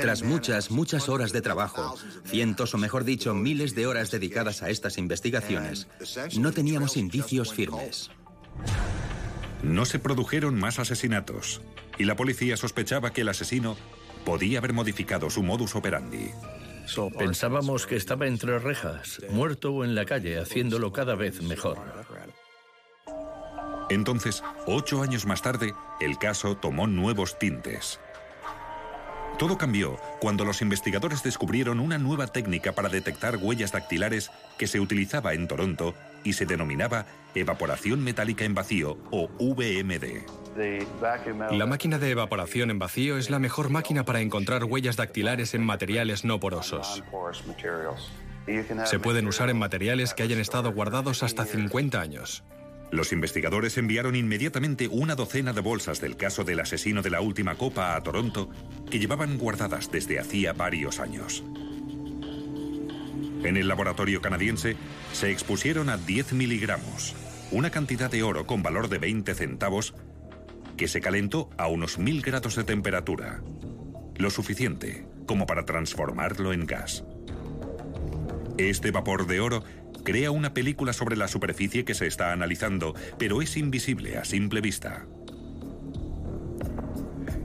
Tras 0.00 0.22
muchas, 0.22 0.70
muchas 0.70 1.08
horas 1.08 1.32
de 1.32 1.42
trabajo, 1.42 1.96
cientos 2.24 2.74
o 2.74 2.78
mejor 2.78 3.04
dicho, 3.04 3.34
miles 3.34 3.74
de 3.74 3.86
horas 3.86 4.10
dedicadas 4.10 4.62
a 4.62 4.70
estas 4.70 4.96
investigaciones, 4.96 5.88
no 6.38 6.52
teníamos 6.52 6.96
indicios 6.96 7.52
firmes. 7.52 8.10
No 9.62 9.84
se 9.84 9.98
produjeron 9.98 10.58
más 10.58 10.78
asesinatos 10.78 11.60
y 12.00 12.04
la 12.04 12.16
policía 12.16 12.56
sospechaba 12.56 13.12
que 13.12 13.20
el 13.20 13.28
asesino 13.28 13.76
podía 14.24 14.58
haber 14.58 14.72
modificado 14.72 15.28
su 15.28 15.42
modus 15.42 15.76
operandi. 15.76 16.30
Pensábamos 17.18 17.86
que 17.86 17.96
estaba 17.96 18.26
entre 18.26 18.58
rejas, 18.58 19.20
muerto 19.28 19.74
o 19.74 19.84
en 19.84 19.94
la 19.94 20.06
calle, 20.06 20.38
haciéndolo 20.38 20.94
cada 20.94 21.14
vez 21.14 21.42
mejor. 21.42 21.76
Entonces, 23.90 24.42
ocho 24.66 25.02
años 25.02 25.26
más 25.26 25.42
tarde, 25.42 25.74
el 26.00 26.16
caso 26.16 26.56
tomó 26.56 26.86
nuevos 26.86 27.38
tintes. 27.38 28.00
Todo 29.38 29.58
cambió 29.58 29.98
cuando 30.20 30.46
los 30.46 30.62
investigadores 30.62 31.22
descubrieron 31.22 31.80
una 31.80 31.98
nueva 31.98 32.28
técnica 32.28 32.72
para 32.72 32.88
detectar 32.88 33.36
huellas 33.36 33.72
dactilares 33.72 34.30
que 34.56 34.66
se 34.66 34.80
utilizaba 34.80 35.34
en 35.34 35.46
Toronto 35.46 35.94
y 36.24 36.32
se 36.34 36.46
denominaba 36.46 37.06
evaporación 37.34 38.02
metálica 38.02 38.44
en 38.44 38.54
vacío 38.54 38.98
o 39.10 39.28
VMD. 39.38 40.40
La 41.52 41.66
máquina 41.66 41.98
de 41.98 42.10
evaporación 42.10 42.70
en 42.70 42.78
vacío 42.78 43.16
es 43.16 43.30
la 43.30 43.38
mejor 43.38 43.70
máquina 43.70 44.04
para 44.04 44.20
encontrar 44.20 44.64
huellas 44.64 44.96
dactilares 44.96 45.54
en 45.54 45.64
materiales 45.64 46.24
no 46.24 46.40
porosos. 46.40 47.02
Se 48.84 48.98
pueden 48.98 49.26
usar 49.28 49.50
en 49.50 49.58
materiales 49.58 50.14
que 50.14 50.22
hayan 50.22 50.40
estado 50.40 50.72
guardados 50.72 51.22
hasta 51.22 51.44
50 51.44 52.00
años. 52.00 52.42
Los 52.90 53.12
investigadores 53.12 53.78
enviaron 53.78 54.16
inmediatamente 54.16 54.88
una 54.88 55.14
docena 55.14 55.52
de 55.52 55.60
bolsas 55.60 56.00
del 56.00 56.16
caso 56.16 56.42
del 56.42 56.58
asesino 56.58 57.02
de 57.02 57.10
la 57.10 57.20
última 57.20 57.54
copa 57.54 57.94
a 57.94 58.02
Toronto 58.02 58.50
que 58.90 58.98
llevaban 58.98 59.38
guardadas 59.38 59.92
desde 59.92 60.18
hacía 60.18 60.52
varios 60.52 60.98
años. 60.98 61.44
En 63.44 63.56
el 63.56 63.68
laboratorio 63.68 64.20
canadiense 64.20 64.76
se 65.12 65.30
expusieron 65.30 65.88
a 65.88 65.96
10 65.96 66.34
miligramos, 66.34 67.14
una 67.50 67.70
cantidad 67.70 68.10
de 68.10 68.22
oro 68.22 68.46
con 68.46 68.62
valor 68.62 68.88
de 68.88 68.98
20 68.98 69.34
centavos 69.34 69.94
que 70.76 70.88
se 70.88 71.00
calentó 71.00 71.50
a 71.58 71.66
unos 71.66 71.98
1000 71.98 72.22
grados 72.22 72.56
de 72.56 72.64
temperatura, 72.64 73.42
lo 74.16 74.30
suficiente 74.30 75.06
como 75.26 75.46
para 75.46 75.64
transformarlo 75.64 76.52
en 76.52 76.66
gas. 76.66 77.04
Este 78.58 78.90
vapor 78.90 79.26
de 79.26 79.40
oro 79.40 79.64
crea 80.04 80.30
una 80.30 80.52
película 80.52 80.92
sobre 80.92 81.16
la 81.16 81.28
superficie 81.28 81.84
que 81.84 81.94
se 81.94 82.06
está 82.06 82.32
analizando, 82.32 82.94
pero 83.18 83.40
es 83.40 83.56
invisible 83.56 84.18
a 84.18 84.24
simple 84.24 84.60
vista. 84.60 85.06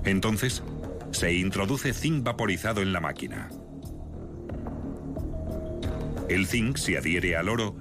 Entonces, 0.04 0.64
se 1.12 1.34
introduce 1.34 1.94
zinc 1.94 2.24
vaporizado 2.24 2.82
en 2.82 2.92
la 2.92 3.00
máquina. 3.00 3.50
El 6.28 6.48
zinc 6.48 6.78
se 6.78 6.98
adhiere 6.98 7.36
al 7.36 7.50
oro 7.50 7.76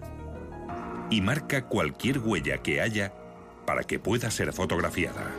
y 1.10 1.20
marca 1.20 1.66
cualquier 1.66 2.18
huella 2.18 2.58
que 2.58 2.80
haya 2.80 3.12
para 3.66 3.84
que 3.84 3.98
pueda 3.98 4.30
ser 4.30 4.52
fotografiada. 4.52 5.30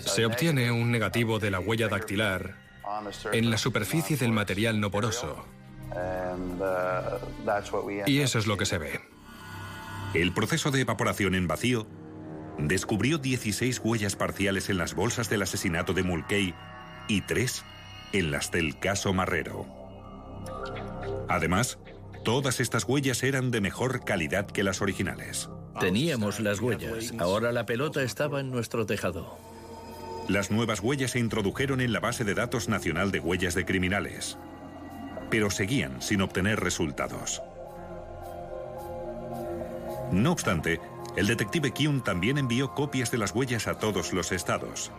Se 0.00 0.26
obtiene 0.26 0.70
un 0.70 0.90
negativo 0.92 1.38
de 1.38 1.50
la 1.50 1.60
huella 1.60 1.88
dactilar 1.88 2.54
en 3.32 3.50
la 3.50 3.58
superficie 3.58 4.16
del 4.16 4.32
material 4.32 4.80
no 4.80 4.90
poroso. 4.90 5.44
Y 8.06 8.20
eso 8.20 8.38
es 8.38 8.46
lo 8.46 8.56
que 8.56 8.66
se 8.66 8.78
ve. 8.78 9.00
El 10.14 10.32
proceso 10.32 10.70
de 10.70 10.82
evaporación 10.82 11.34
en 11.34 11.48
vacío 11.48 11.86
descubrió 12.58 13.18
16 13.18 13.80
huellas 13.82 14.16
parciales 14.16 14.68
en 14.70 14.78
las 14.78 14.94
bolsas 14.94 15.28
del 15.28 15.42
asesinato 15.42 15.92
de 15.92 16.02
Mulcahy 16.02 16.54
y 17.08 17.22
3 17.22 17.64
en 18.12 18.30
las 18.30 18.50
del 18.50 18.78
caso 18.78 19.12
Marrero. 19.12 19.77
Además, 21.28 21.78
todas 22.24 22.60
estas 22.60 22.84
huellas 22.84 23.22
eran 23.22 23.50
de 23.50 23.60
mejor 23.60 24.04
calidad 24.04 24.46
que 24.46 24.62
las 24.62 24.80
originales. 24.80 25.48
Teníamos 25.80 26.40
las 26.40 26.60
huellas, 26.60 27.14
ahora 27.18 27.52
la 27.52 27.66
pelota 27.66 28.02
estaba 28.02 28.40
en 28.40 28.50
nuestro 28.50 28.86
tejado. 28.86 29.38
Las 30.28 30.50
nuevas 30.50 30.80
huellas 30.80 31.12
se 31.12 31.20
introdujeron 31.20 31.80
en 31.80 31.92
la 31.92 32.00
base 32.00 32.24
de 32.24 32.34
datos 32.34 32.68
nacional 32.68 33.10
de 33.10 33.20
huellas 33.20 33.54
de 33.54 33.64
criminales, 33.64 34.36
pero 35.30 35.50
seguían 35.50 36.02
sin 36.02 36.20
obtener 36.20 36.60
resultados. 36.60 37.40
No 40.12 40.32
obstante, 40.32 40.80
el 41.16 41.26
detective 41.26 41.72
Kuhn 41.72 42.02
también 42.02 42.38
envió 42.38 42.74
copias 42.74 43.10
de 43.10 43.18
las 43.18 43.34
huellas 43.34 43.68
a 43.68 43.78
todos 43.78 44.12
los 44.12 44.32
estados, 44.32 44.90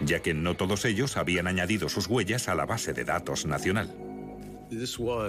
ya 0.00 0.20
que 0.20 0.34
no 0.34 0.56
todos 0.56 0.84
ellos 0.84 1.16
habían 1.16 1.46
añadido 1.46 1.88
sus 1.88 2.06
huellas 2.06 2.48
a 2.48 2.54
la 2.54 2.66
base 2.66 2.92
de 2.92 3.04
datos 3.04 3.46
nacional. 3.46 3.94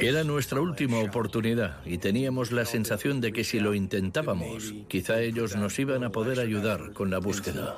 Era 0.01 0.24
nuestra 0.24 0.62
última 0.62 1.00
oportunidad 1.00 1.77
y 1.86 1.98
teníamos 1.98 2.51
la 2.51 2.65
sensación 2.65 3.22
de 3.22 3.32
que 3.32 3.44
si 3.44 3.60
lo 3.60 3.74
intentábamos, 3.74 4.74
quizá 4.88 5.22
ellos 5.22 5.56
nos 5.56 5.77
iban 5.79 6.03
a 6.03 6.12
poder 6.12 6.39
ayudar 6.39 6.94
con 6.94 7.10
la 7.10 7.20
búsqueda. 7.20 7.77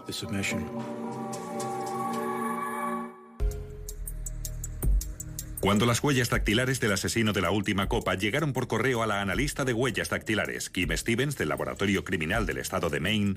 Cuando 5.59 5.85
las 5.85 6.01
huellas 6.01 6.29
dactilares 6.29 6.79
del 6.79 6.93
asesino 6.93 7.33
de 7.33 7.41
la 7.41 7.51
última 7.51 7.89
copa 7.89 8.15
llegaron 8.15 8.53
por 8.53 8.67
correo 8.67 9.03
a 9.03 9.07
la 9.07 9.21
analista 9.21 9.65
de 9.65 9.73
huellas 9.73 10.09
dactilares, 10.09 10.69
Kim 10.69 10.95
Stevens, 10.95 11.37
del 11.37 11.49
Laboratorio 11.49 12.05
Criminal 12.05 12.45
del 12.45 12.59
Estado 12.59 12.89
de 12.89 13.01
Maine, 13.01 13.35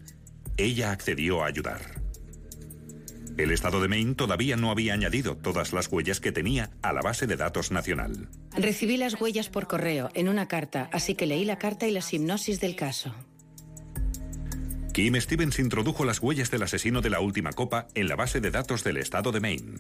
ella 0.57 0.93
accedió 0.93 1.43
a 1.43 1.47
ayudar. 1.47 2.02
El 3.39 3.51
Estado 3.51 3.81
de 3.81 3.89
Maine 3.89 4.15
todavía 4.15 4.57
no 4.57 4.71
había 4.71 4.95
añadido 4.95 5.37
todas 5.37 5.73
las 5.73 5.89
huellas 5.91 6.21
que 6.21 6.33
tenía 6.33 6.71
a 6.83 6.93
la 6.93 7.01
base 7.01 7.27
de 7.27 7.37
datos 7.37 7.71
nacional. 7.71 8.29
Recibí 8.57 8.97
las 8.97 9.21
huellas 9.21 9.49
por 9.49 9.67
correo, 9.67 10.11
en 10.15 10.29
una 10.29 10.49
carta, 10.49 10.91
así 10.93 11.15
que 11.15 11.27
leí 11.27 11.45
la 11.45 11.59
carta 11.59 11.87
y 11.87 11.93
la 11.93 12.03
hipnosis 12.11 12.61
del 12.61 12.77
caso. 12.77 13.15
Kim 14.93 15.19
Stevens 15.19 15.59
introdujo 15.59 16.05
las 16.05 16.21
huellas 16.21 16.51
del 16.51 16.65
asesino 16.65 17.01
de 17.01 17.09
la 17.09 17.21
última 17.21 17.53
copa 17.53 17.89
en 17.95 18.09
la 18.09 18.17
base 18.17 18.43
de 18.43 18.51
datos 18.51 18.85
del 18.85 18.99
estado 18.99 19.33
de 19.33 19.41
Maine. 19.41 19.79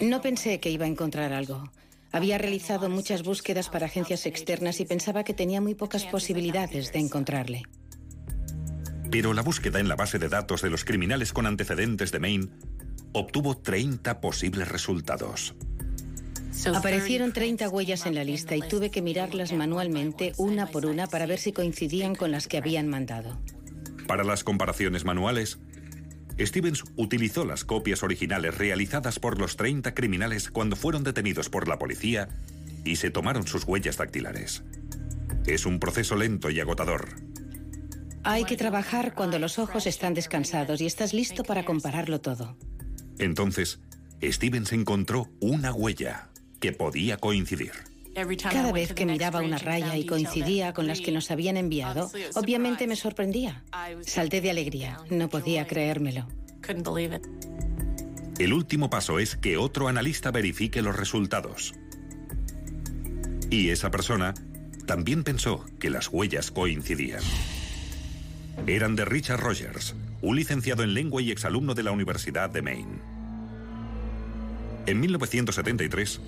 No 0.00 0.20
pensé 0.20 0.58
que 0.58 0.70
iba 0.70 0.84
a 0.84 0.88
encontrar 0.88 1.32
algo. 1.32 1.70
Había 2.10 2.36
realizado 2.36 2.88
muchas 2.88 3.22
búsquedas 3.22 3.68
para 3.68 3.86
agencias 3.86 4.26
externas 4.26 4.80
y 4.80 4.84
pensaba 4.84 5.22
que 5.22 5.34
tenía 5.34 5.60
muy 5.60 5.76
pocas 5.76 6.04
posibilidades 6.06 6.92
de 6.92 6.98
encontrarle. 6.98 7.62
Pero 9.10 9.32
la 9.32 9.42
búsqueda 9.42 9.80
en 9.80 9.88
la 9.88 9.96
base 9.96 10.18
de 10.18 10.28
datos 10.28 10.62
de 10.62 10.70
los 10.70 10.84
criminales 10.84 11.32
con 11.32 11.46
antecedentes 11.46 12.12
de 12.12 12.18
Maine 12.18 12.48
obtuvo 13.12 13.56
30 13.56 14.20
posibles 14.20 14.68
resultados. 14.68 15.54
Aparecieron 16.74 17.32
30 17.32 17.68
huellas 17.68 18.06
en 18.06 18.14
la 18.14 18.24
lista 18.24 18.56
y 18.56 18.60
tuve 18.60 18.90
que 18.90 19.02
mirarlas 19.02 19.52
manualmente 19.52 20.32
una 20.36 20.66
por 20.66 20.86
una 20.86 21.06
para 21.06 21.26
ver 21.26 21.38
si 21.38 21.52
coincidían 21.52 22.14
con 22.14 22.30
las 22.30 22.48
que 22.48 22.58
habían 22.58 22.88
mandado. 22.88 23.38
Para 24.06 24.24
las 24.24 24.42
comparaciones 24.44 25.04
manuales, 25.04 25.58
Stevens 26.38 26.84
utilizó 26.96 27.44
las 27.44 27.64
copias 27.64 28.02
originales 28.02 28.56
realizadas 28.56 29.18
por 29.18 29.38
los 29.38 29.56
30 29.56 29.94
criminales 29.94 30.50
cuando 30.50 30.76
fueron 30.76 31.04
detenidos 31.04 31.48
por 31.48 31.68
la 31.68 31.78
policía 31.78 32.28
y 32.84 32.96
se 32.96 33.10
tomaron 33.10 33.46
sus 33.46 33.64
huellas 33.64 33.96
dactilares. 33.96 34.62
Es 35.46 35.66
un 35.66 35.78
proceso 35.78 36.16
lento 36.16 36.50
y 36.50 36.60
agotador. 36.60 37.08
Hay 38.28 38.44
que 38.44 38.56
trabajar 38.56 39.14
cuando 39.14 39.38
los 39.38 39.60
ojos 39.60 39.86
están 39.86 40.12
descansados 40.12 40.80
y 40.80 40.86
estás 40.86 41.14
listo 41.14 41.44
para 41.44 41.64
compararlo 41.64 42.20
todo. 42.20 42.56
Entonces, 43.20 43.78
Stevens 44.20 44.72
encontró 44.72 45.28
una 45.40 45.72
huella 45.72 46.28
que 46.58 46.72
podía 46.72 47.18
coincidir. 47.18 47.70
Cada 48.50 48.72
vez 48.72 48.94
que 48.94 49.06
miraba 49.06 49.42
una 49.42 49.58
raya 49.58 49.96
y 49.96 50.06
coincidía 50.06 50.72
con 50.72 50.88
las 50.88 51.00
que 51.00 51.12
nos 51.12 51.30
habían 51.30 51.56
enviado, 51.56 52.10
obviamente 52.34 52.88
me 52.88 52.96
sorprendía. 52.96 53.62
Salté 54.00 54.40
de 54.40 54.50
alegría, 54.50 54.98
no 55.08 55.28
podía 55.28 55.68
creérmelo. 55.68 56.26
El 58.38 58.52
último 58.52 58.90
paso 58.90 59.20
es 59.20 59.36
que 59.36 59.56
otro 59.56 59.86
analista 59.86 60.32
verifique 60.32 60.82
los 60.82 60.96
resultados. 60.96 61.74
Y 63.50 63.68
esa 63.68 63.92
persona 63.92 64.34
también 64.84 65.22
pensó 65.22 65.64
que 65.78 65.90
las 65.90 66.08
huellas 66.08 66.50
coincidían. 66.50 67.22
Eran 68.66 68.96
de 68.96 69.04
Richard 69.04 69.40
Rogers, 69.40 69.94
un 70.22 70.36
licenciado 70.36 70.82
en 70.82 70.94
lengua 70.94 71.22
y 71.22 71.30
exalumno 71.30 71.74
de 71.74 71.82
la 71.82 71.92
Universidad 71.92 72.50
de 72.50 72.62
Maine. 72.62 72.98
En 74.86 75.00
1973, 75.00 76.20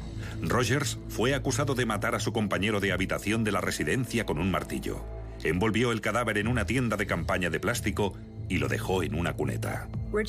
Rogers 0.43 0.99
fue 1.09 1.35
acusado 1.35 1.75
de 1.75 1.87
matar 1.87 2.15
a 2.15 2.21
su 2.21 2.33
compañero 2.33 2.81
de 2.81 2.93
habitación 2.93 3.45
de 3.45 3.53
la 3.53 3.61
residencia 3.61 4.27
con 4.27 4.39
un 4.39 4.51
martillo. 4.51 5.05
Envolvió 5.45 5.93
el 5.93 6.01
cadáver 6.01 6.39
en 6.39 6.49
una 6.49 6.67
tienda 6.67 6.97
de 6.97 7.07
campaña 7.07 7.51
de 7.51 7.61
plástico 7.61 8.15
y 8.49 8.59
lo 8.59 8.69
dejó 8.69 9.03
en 9.03 9.15
una 9.15 9.35
cuneta. 9.35 9.89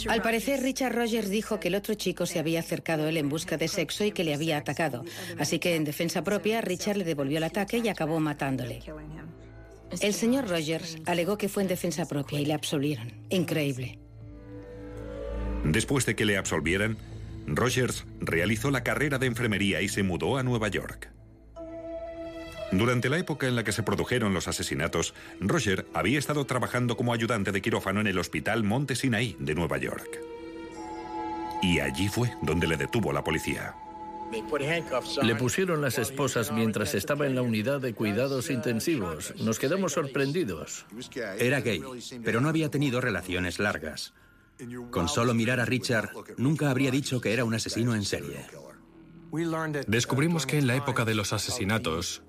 Al 0.10 0.22
parecer, 0.22 0.62
Richard 0.62 0.94
Rogers 0.94 1.30
dijo 1.30 1.60
que 1.60 1.70
el 1.70 1.76
otro 1.76 1.96
chico 1.96 2.26
se 2.26 2.38
había 2.38 2.60
acercado 2.60 3.06
a 3.06 3.10
él 3.10 3.18
en 3.18 3.30
busca 3.30 3.58
de 3.58 3.68
sexo 3.68 4.04
y 4.04 4.12
que 4.12 4.24
le 4.24 4.34
había 4.34 4.58
atacado. 4.58 5.06
Así 5.40 5.58
que, 5.58 5.76
en 5.76 5.86
defensa 5.86 6.24
propia, 6.24 6.62
Richard 6.62 6.98
le 6.98 7.06
devolvió 7.06 7.38
el 7.38 7.46
ataque 7.46 7.78
y 7.78 7.88
acabó 7.88 8.20
matándole. 8.20 8.82
El 10.02 10.14
señor 10.14 10.48
Rogers 10.48 10.98
alegó 11.06 11.38
que 11.38 11.50
fue 11.50 11.64
en 11.64 11.70
defensa 11.70 12.08
propia 12.08 12.40
y 12.40 12.46
le 12.46 12.54
absolvieron. 12.54 13.12
Increíble. 13.30 14.00
Después 15.64 16.06
de 16.06 16.16
que 16.16 16.26
le 16.26 16.38
absolvieran, 16.38 16.98
Rogers 17.48 18.06
realizó 18.20 18.72
la 18.72 18.84
carrera 18.84 19.18
de 19.18 19.28
enfermería 19.28 19.82
y 19.82 19.90
se 19.90 20.04
mudó 20.04 20.38
a 20.38 20.44
Nueva 20.44 20.68
York. 20.68 21.10
Durante 22.72 23.10
la 23.10 23.18
época 23.18 23.48
en 23.48 23.56
la 23.56 23.64
que 23.64 23.72
se 23.72 23.82
produjeron 23.82 24.34
los 24.34 24.48
asesinatos, 24.48 25.16
Roger 25.40 25.88
había 25.94 26.20
estado 26.20 26.46
trabajando 26.46 26.96
como 26.96 27.14
ayudante 27.14 27.52
de 27.52 27.62
quirófano 27.62 28.00
en 28.00 28.08
el 28.08 28.20
Hospital 28.20 28.64
Monte 28.64 28.96
Sinai 28.96 29.36
de 29.40 29.56
Nueva 29.56 29.80
York. 29.80 30.20
Y 31.64 31.80
allí 31.80 32.08
fue 32.08 32.32
donde 32.44 32.68
le 32.68 32.78
detuvo 32.78 33.12
la 33.12 33.24
policía. 33.24 33.76
Le 35.24 35.36
pusieron 35.36 35.82
las 35.82 35.98
esposas 35.98 36.52
mientras 36.52 36.94
estaba 36.94 37.26
en 37.26 37.36
la 37.36 37.42
unidad 37.42 37.82
de 37.82 37.94
cuidados 37.94 38.50
intensivos. 38.50 39.34
Nos 39.42 39.60
quedamos 39.60 39.94
sorprendidos. 39.94 40.86
Era 41.38 41.62
gay, 41.62 41.82
pero 42.24 42.42
no 42.42 42.50
había 42.50 42.70
tenido 42.70 43.02
relaciones 43.02 43.60
largas. 43.60 44.14
Con 44.92 45.08
solo 45.08 45.34
mirar 45.34 45.60
a 45.60 45.66
Richard, 45.66 46.12
nunca 46.38 46.70
habría 46.70 46.92
dicho 46.92 47.22
que 47.22 47.34
era 47.34 47.46
un 47.46 47.56
asesino 47.56 47.96
en 47.96 48.04
serie. 48.04 48.46
Descubrimos 49.88 50.46
que 50.46 50.58
en 50.58 50.68
la 50.68 50.76
época 50.76 51.06
de 51.06 51.16
los 51.16 51.34
asesinatos, 51.34 52.24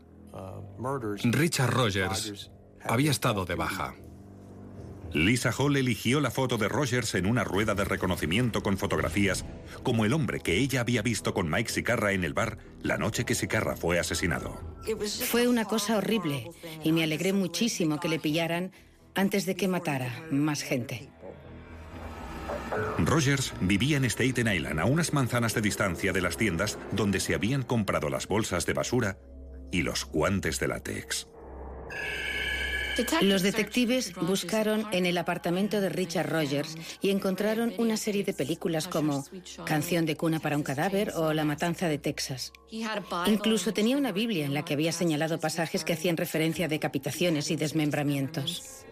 Richard 1.24 1.70
Rogers 1.70 2.50
había 2.82 3.10
estado 3.10 3.44
de 3.44 3.54
baja. 3.54 3.94
Lisa 5.12 5.50
Hall 5.50 5.76
eligió 5.76 6.20
la 6.20 6.30
foto 6.30 6.56
de 6.56 6.68
Rogers 6.68 7.14
en 7.14 7.26
una 7.26 7.42
rueda 7.42 7.74
de 7.74 7.84
reconocimiento 7.84 8.62
con 8.62 8.78
fotografías 8.78 9.44
como 9.82 10.04
el 10.04 10.12
hombre 10.12 10.40
que 10.40 10.56
ella 10.56 10.80
había 10.80 11.02
visto 11.02 11.34
con 11.34 11.50
Mike 11.50 11.70
Sicarra 11.70 12.12
en 12.12 12.22
el 12.24 12.32
bar 12.32 12.58
la 12.82 12.96
noche 12.96 13.24
que 13.24 13.34
Sicarra 13.34 13.76
fue 13.76 13.98
asesinado. 13.98 14.60
Fue 15.26 15.48
una 15.48 15.64
cosa 15.64 15.96
horrible 15.96 16.50
y 16.84 16.92
me 16.92 17.02
alegré 17.02 17.32
muchísimo 17.32 17.98
que 17.98 18.08
le 18.08 18.20
pillaran 18.20 18.72
antes 19.14 19.46
de 19.46 19.56
que 19.56 19.68
matara 19.68 20.24
más 20.30 20.62
gente. 20.62 21.08
Rogers 22.98 23.52
vivía 23.60 23.96
en 23.96 24.04
Staten 24.04 24.52
Island, 24.52 24.78
a 24.78 24.84
unas 24.84 25.12
manzanas 25.12 25.54
de 25.54 25.60
distancia 25.60 26.12
de 26.12 26.20
las 26.20 26.36
tiendas 26.36 26.78
donde 26.92 27.20
se 27.20 27.34
habían 27.34 27.62
comprado 27.62 28.10
las 28.10 28.28
bolsas 28.28 28.66
de 28.66 28.74
basura 28.74 29.18
y 29.72 29.82
los 29.82 30.04
guantes 30.04 30.60
de 30.60 30.68
látex. 30.68 31.26
Los 33.22 33.42
detectives 33.42 34.14
buscaron 34.14 34.86
en 34.92 35.06
el 35.06 35.18
apartamento 35.18 35.80
de 35.80 35.88
Richard 35.88 36.30
Rogers 36.30 36.76
y 37.00 37.10
encontraron 37.10 37.72
una 37.78 37.96
serie 37.96 38.24
de 38.24 38.32
películas 38.32 38.88
como 38.88 39.24
Canción 39.64 40.06
de 40.06 40.16
cuna 40.16 40.40
para 40.40 40.56
un 40.56 40.62
cadáver 40.62 41.12
o 41.16 41.32
La 41.32 41.44
matanza 41.44 41.88
de 41.88 41.98
Texas. 41.98 42.52
Incluso 43.26 43.72
tenía 43.72 43.96
una 43.96 44.12
Biblia 44.12 44.44
en 44.44 44.54
la 44.54 44.64
que 44.64 44.74
había 44.74 44.92
señalado 44.92 45.40
pasajes 45.40 45.84
que 45.84 45.92
hacían 45.92 46.16
referencia 46.16 46.66
a 46.66 46.68
decapitaciones 46.68 47.50
y 47.50 47.56
desmembramientos. 47.56 48.84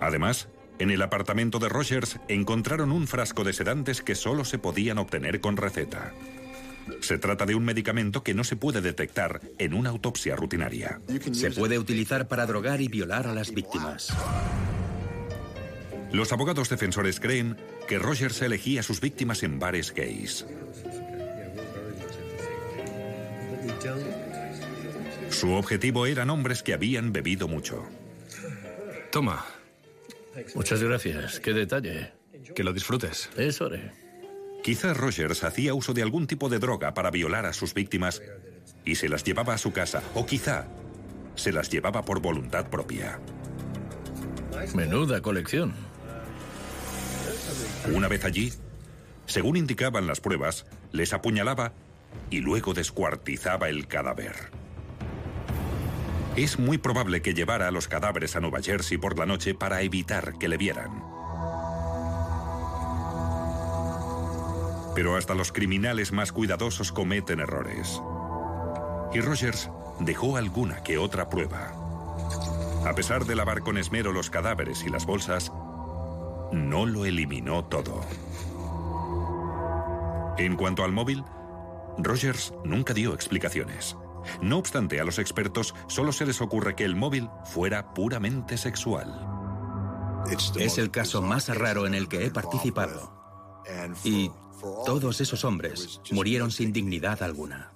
Además, 0.00 0.48
en 0.78 0.90
el 0.90 1.02
apartamento 1.02 1.58
de 1.58 1.68
Rogers 1.68 2.18
encontraron 2.28 2.90
un 2.90 3.06
frasco 3.06 3.44
de 3.44 3.52
sedantes 3.52 4.00
que 4.00 4.14
solo 4.14 4.44
se 4.44 4.58
podían 4.58 4.98
obtener 4.98 5.40
con 5.40 5.56
receta. 5.56 6.14
Se 7.00 7.18
trata 7.18 7.46
de 7.46 7.54
un 7.54 7.64
medicamento 7.64 8.22
que 8.22 8.34
no 8.34 8.44
se 8.44 8.56
puede 8.56 8.80
detectar 8.80 9.40
en 9.58 9.74
una 9.74 9.90
autopsia 9.90 10.36
rutinaria. 10.36 11.00
Se 11.32 11.50
puede 11.50 11.78
utilizar 11.78 12.28
para 12.28 12.46
drogar 12.46 12.80
y 12.80 12.88
violar 12.88 13.26
a 13.26 13.34
las 13.34 13.52
víctimas. 13.52 14.12
Los 16.12 16.32
abogados 16.32 16.68
defensores 16.68 17.20
creen 17.20 17.56
que 17.86 17.98
Rogers 17.98 18.42
elegía 18.42 18.80
a 18.80 18.82
sus 18.82 19.00
víctimas 19.00 19.42
en 19.42 19.58
bares 19.58 19.94
gays. 19.94 20.44
Su 25.30 25.52
objetivo 25.52 26.06
eran 26.06 26.30
hombres 26.30 26.62
que 26.62 26.74
habían 26.74 27.12
bebido 27.12 27.48
mucho. 27.48 27.86
Toma. 29.10 29.46
Muchas 30.54 30.82
gracias. 30.82 31.40
Qué 31.40 31.52
detalle. 31.52 32.12
Que 32.54 32.64
lo 32.64 32.72
disfrutes. 32.72 33.30
Es 33.36 33.60
hora. 33.60 33.92
Quizá 34.62 34.94
Rogers 34.94 35.44
hacía 35.44 35.74
uso 35.74 35.94
de 35.94 36.02
algún 36.02 36.26
tipo 36.26 36.48
de 36.48 36.58
droga 36.58 36.94
para 36.94 37.10
violar 37.10 37.46
a 37.46 37.52
sus 37.52 37.74
víctimas 37.74 38.22
y 38.84 38.96
se 38.96 39.08
las 39.08 39.24
llevaba 39.24 39.54
a 39.54 39.58
su 39.58 39.72
casa, 39.72 40.02
o 40.14 40.26
quizá 40.26 40.66
se 41.34 41.52
las 41.52 41.70
llevaba 41.70 42.04
por 42.04 42.20
voluntad 42.20 42.68
propia. 42.68 43.18
Menuda 44.74 45.22
colección. 45.22 45.74
Una 47.94 48.08
vez 48.08 48.24
allí, 48.24 48.52
según 49.26 49.56
indicaban 49.56 50.06
las 50.06 50.20
pruebas, 50.20 50.66
les 50.92 51.12
apuñalaba 51.12 51.72
y 52.28 52.40
luego 52.40 52.74
descuartizaba 52.74 53.68
el 53.68 53.86
cadáver. 53.86 54.50
Es 56.36 56.58
muy 56.58 56.78
probable 56.78 57.22
que 57.22 57.34
llevara 57.34 57.68
a 57.68 57.70
los 57.70 57.88
cadáveres 57.88 58.36
a 58.36 58.40
Nueva 58.40 58.60
Jersey 58.60 58.98
por 58.98 59.18
la 59.18 59.26
noche 59.26 59.54
para 59.54 59.82
evitar 59.82 60.38
que 60.38 60.48
le 60.48 60.56
vieran. 60.56 61.09
Pero 64.94 65.16
hasta 65.16 65.34
los 65.34 65.52
criminales 65.52 66.12
más 66.12 66.32
cuidadosos 66.32 66.92
cometen 66.92 67.40
errores. 67.40 68.00
Y 69.12 69.20
Rogers 69.20 69.70
dejó 70.00 70.36
alguna 70.36 70.82
que 70.82 70.98
otra 70.98 71.28
prueba. 71.28 71.72
A 72.86 72.94
pesar 72.94 73.24
de 73.24 73.36
lavar 73.36 73.60
con 73.60 73.76
esmero 73.76 74.12
los 74.12 74.30
cadáveres 74.30 74.84
y 74.84 74.88
las 74.88 75.06
bolsas, 75.06 75.52
no 76.52 76.86
lo 76.86 77.04
eliminó 77.04 77.64
todo. 77.64 78.00
En 80.38 80.56
cuanto 80.56 80.84
al 80.84 80.92
móvil, 80.92 81.24
Rogers 81.98 82.54
nunca 82.64 82.94
dio 82.94 83.12
explicaciones. 83.12 83.96
No 84.40 84.58
obstante, 84.58 85.00
a 85.00 85.04
los 85.04 85.18
expertos 85.18 85.74
solo 85.86 86.12
se 86.12 86.26
les 86.26 86.40
ocurre 86.40 86.74
que 86.74 86.84
el 86.84 86.96
móvil 86.96 87.28
fuera 87.44 87.92
puramente 87.94 88.56
sexual. 88.56 89.26
Es 90.58 90.78
el 90.78 90.90
caso 90.90 91.22
más 91.22 91.48
raro 91.48 91.86
en 91.86 91.94
el 91.94 92.08
que 92.08 92.26
he 92.26 92.30
participado. 92.30 93.20
Y 94.04 94.30
todos 94.84 95.20
esos 95.20 95.44
hombres 95.44 96.00
murieron 96.10 96.50
sin 96.50 96.72
dignidad 96.72 97.22
alguna. 97.22 97.72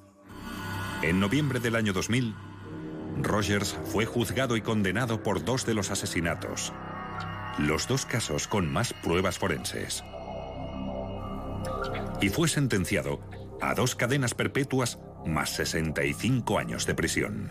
En 1.03 1.21
noviembre 1.21 1.61
del 1.61 1.77
año 1.77 1.93
2000, 1.93 2.35
Rogers 3.23 3.77
fue 3.85 4.07
juzgado 4.07 4.57
y 4.57 4.63
condenado 4.63 5.23
por 5.23 5.45
dos 5.45 5.67
de 5.67 5.75
los 5.75 5.91
asesinatos. 5.91 6.73
Los 7.59 7.87
dos 7.87 8.05
casos 8.07 8.49
con 8.49 8.71
más 8.73 8.93
pruebas 8.93 9.39
forenses. 9.39 10.03
Y 12.21 12.29
fue 12.29 12.49
sentenciado 12.49 13.21
a 13.61 13.75
dos 13.75 13.95
cadenas 13.95 14.35
perpetuas 14.35 14.99
más 15.27 15.51
65 15.51 16.59
años 16.59 16.87
de 16.87 16.95
prisión. 16.95 17.51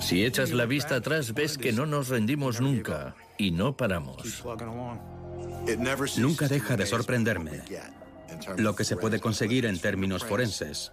Si 0.00 0.24
echas 0.24 0.52
la 0.52 0.64
vista 0.64 0.96
atrás 0.96 1.34
ves 1.34 1.58
que 1.58 1.72
no 1.72 1.86
nos 1.86 2.08
rendimos 2.08 2.60
nunca 2.60 3.14
y 3.36 3.50
no 3.50 3.76
paramos. 3.76 4.44
Nunca 6.18 6.48
deja 6.48 6.76
de 6.76 6.86
sorprenderme 6.86 7.62
lo 8.56 8.74
que 8.74 8.84
se 8.84 8.96
puede 8.96 9.20
conseguir 9.20 9.66
en 9.66 9.78
términos 9.78 10.24
forenses, 10.24 10.92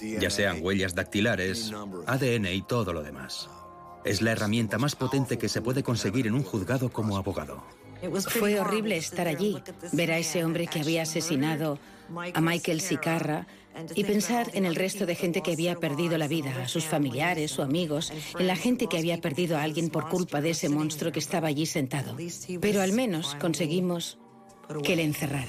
ya 0.00 0.30
sean 0.30 0.58
huellas 0.62 0.94
dactilares, 0.94 1.72
ADN 2.06 2.46
y 2.46 2.62
todo 2.62 2.92
lo 2.92 3.02
demás. 3.02 3.48
Es 4.04 4.20
la 4.20 4.32
herramienta 4.32 4.78
más 4.78 4.96
potente 4.96 5.38
que 5.38 5.48
se 5.48 5.62
puede 5.62 5.82
conseguir 5.82 6.26
en 6.26 6.34
un 6.34 6.42
juzgado 6.42 6.90
como 6.90 7.16
abogado. 7.16 7.64
Fue 8.28 8.60
horrible 8.60 8.96
estar 8.96 9.28
allí, 9.28 9.62
ver 9.92 10.12
a 10.12 10.18
ese 10.18 10.44
hombre 10.44 10.66
que 10.66 10.80
había 10.80 11.02
asesinado 11.02 11.78
a 12.34 12.40
Michael 12.40 12.80
Sicarra 12.80 13.46
y 13.94 14.04
pensar 14.04 14.50
en 14.54 14.66
el 14.66 14.76
resto 14.76 15.06
de 15.06 15.14
gente 15.14 15.40
que 15.40 15.52
había 15.52 15.76
perdido 15.76 16.18
la 16.18 16.28
vida, 16.28 16.62
a 16.62 16.68
sus 16.68 16.84
familiares 16.84 17.58
o 17.58 17.62
amigos, 17.62 18.12
en 18.38 18.46
la 18.46 18.56
gente 18.56 18.88
que 18.88 18.98
había 18.98 19.20
perdido 19.20 19.56
a 19.56 19.62
alguien 19.62 19.88
por 19.88 20.08
culpa 20.08 20.40
de 20.40 20.50
ese 20.50 20.68
monstruo 20.68 21.12
que 21.12 21.18
estaba 21.18 21.48
allí 21.48 21.66
sentado. 21.66 22.16
Pero 22.60 22.82
al 22.82 22.92
menos 22.92 23.34
conseguimos 23.40 24.18
que 24.82 24.96
le 24.96 25.04
encerraran. 25.04 25.48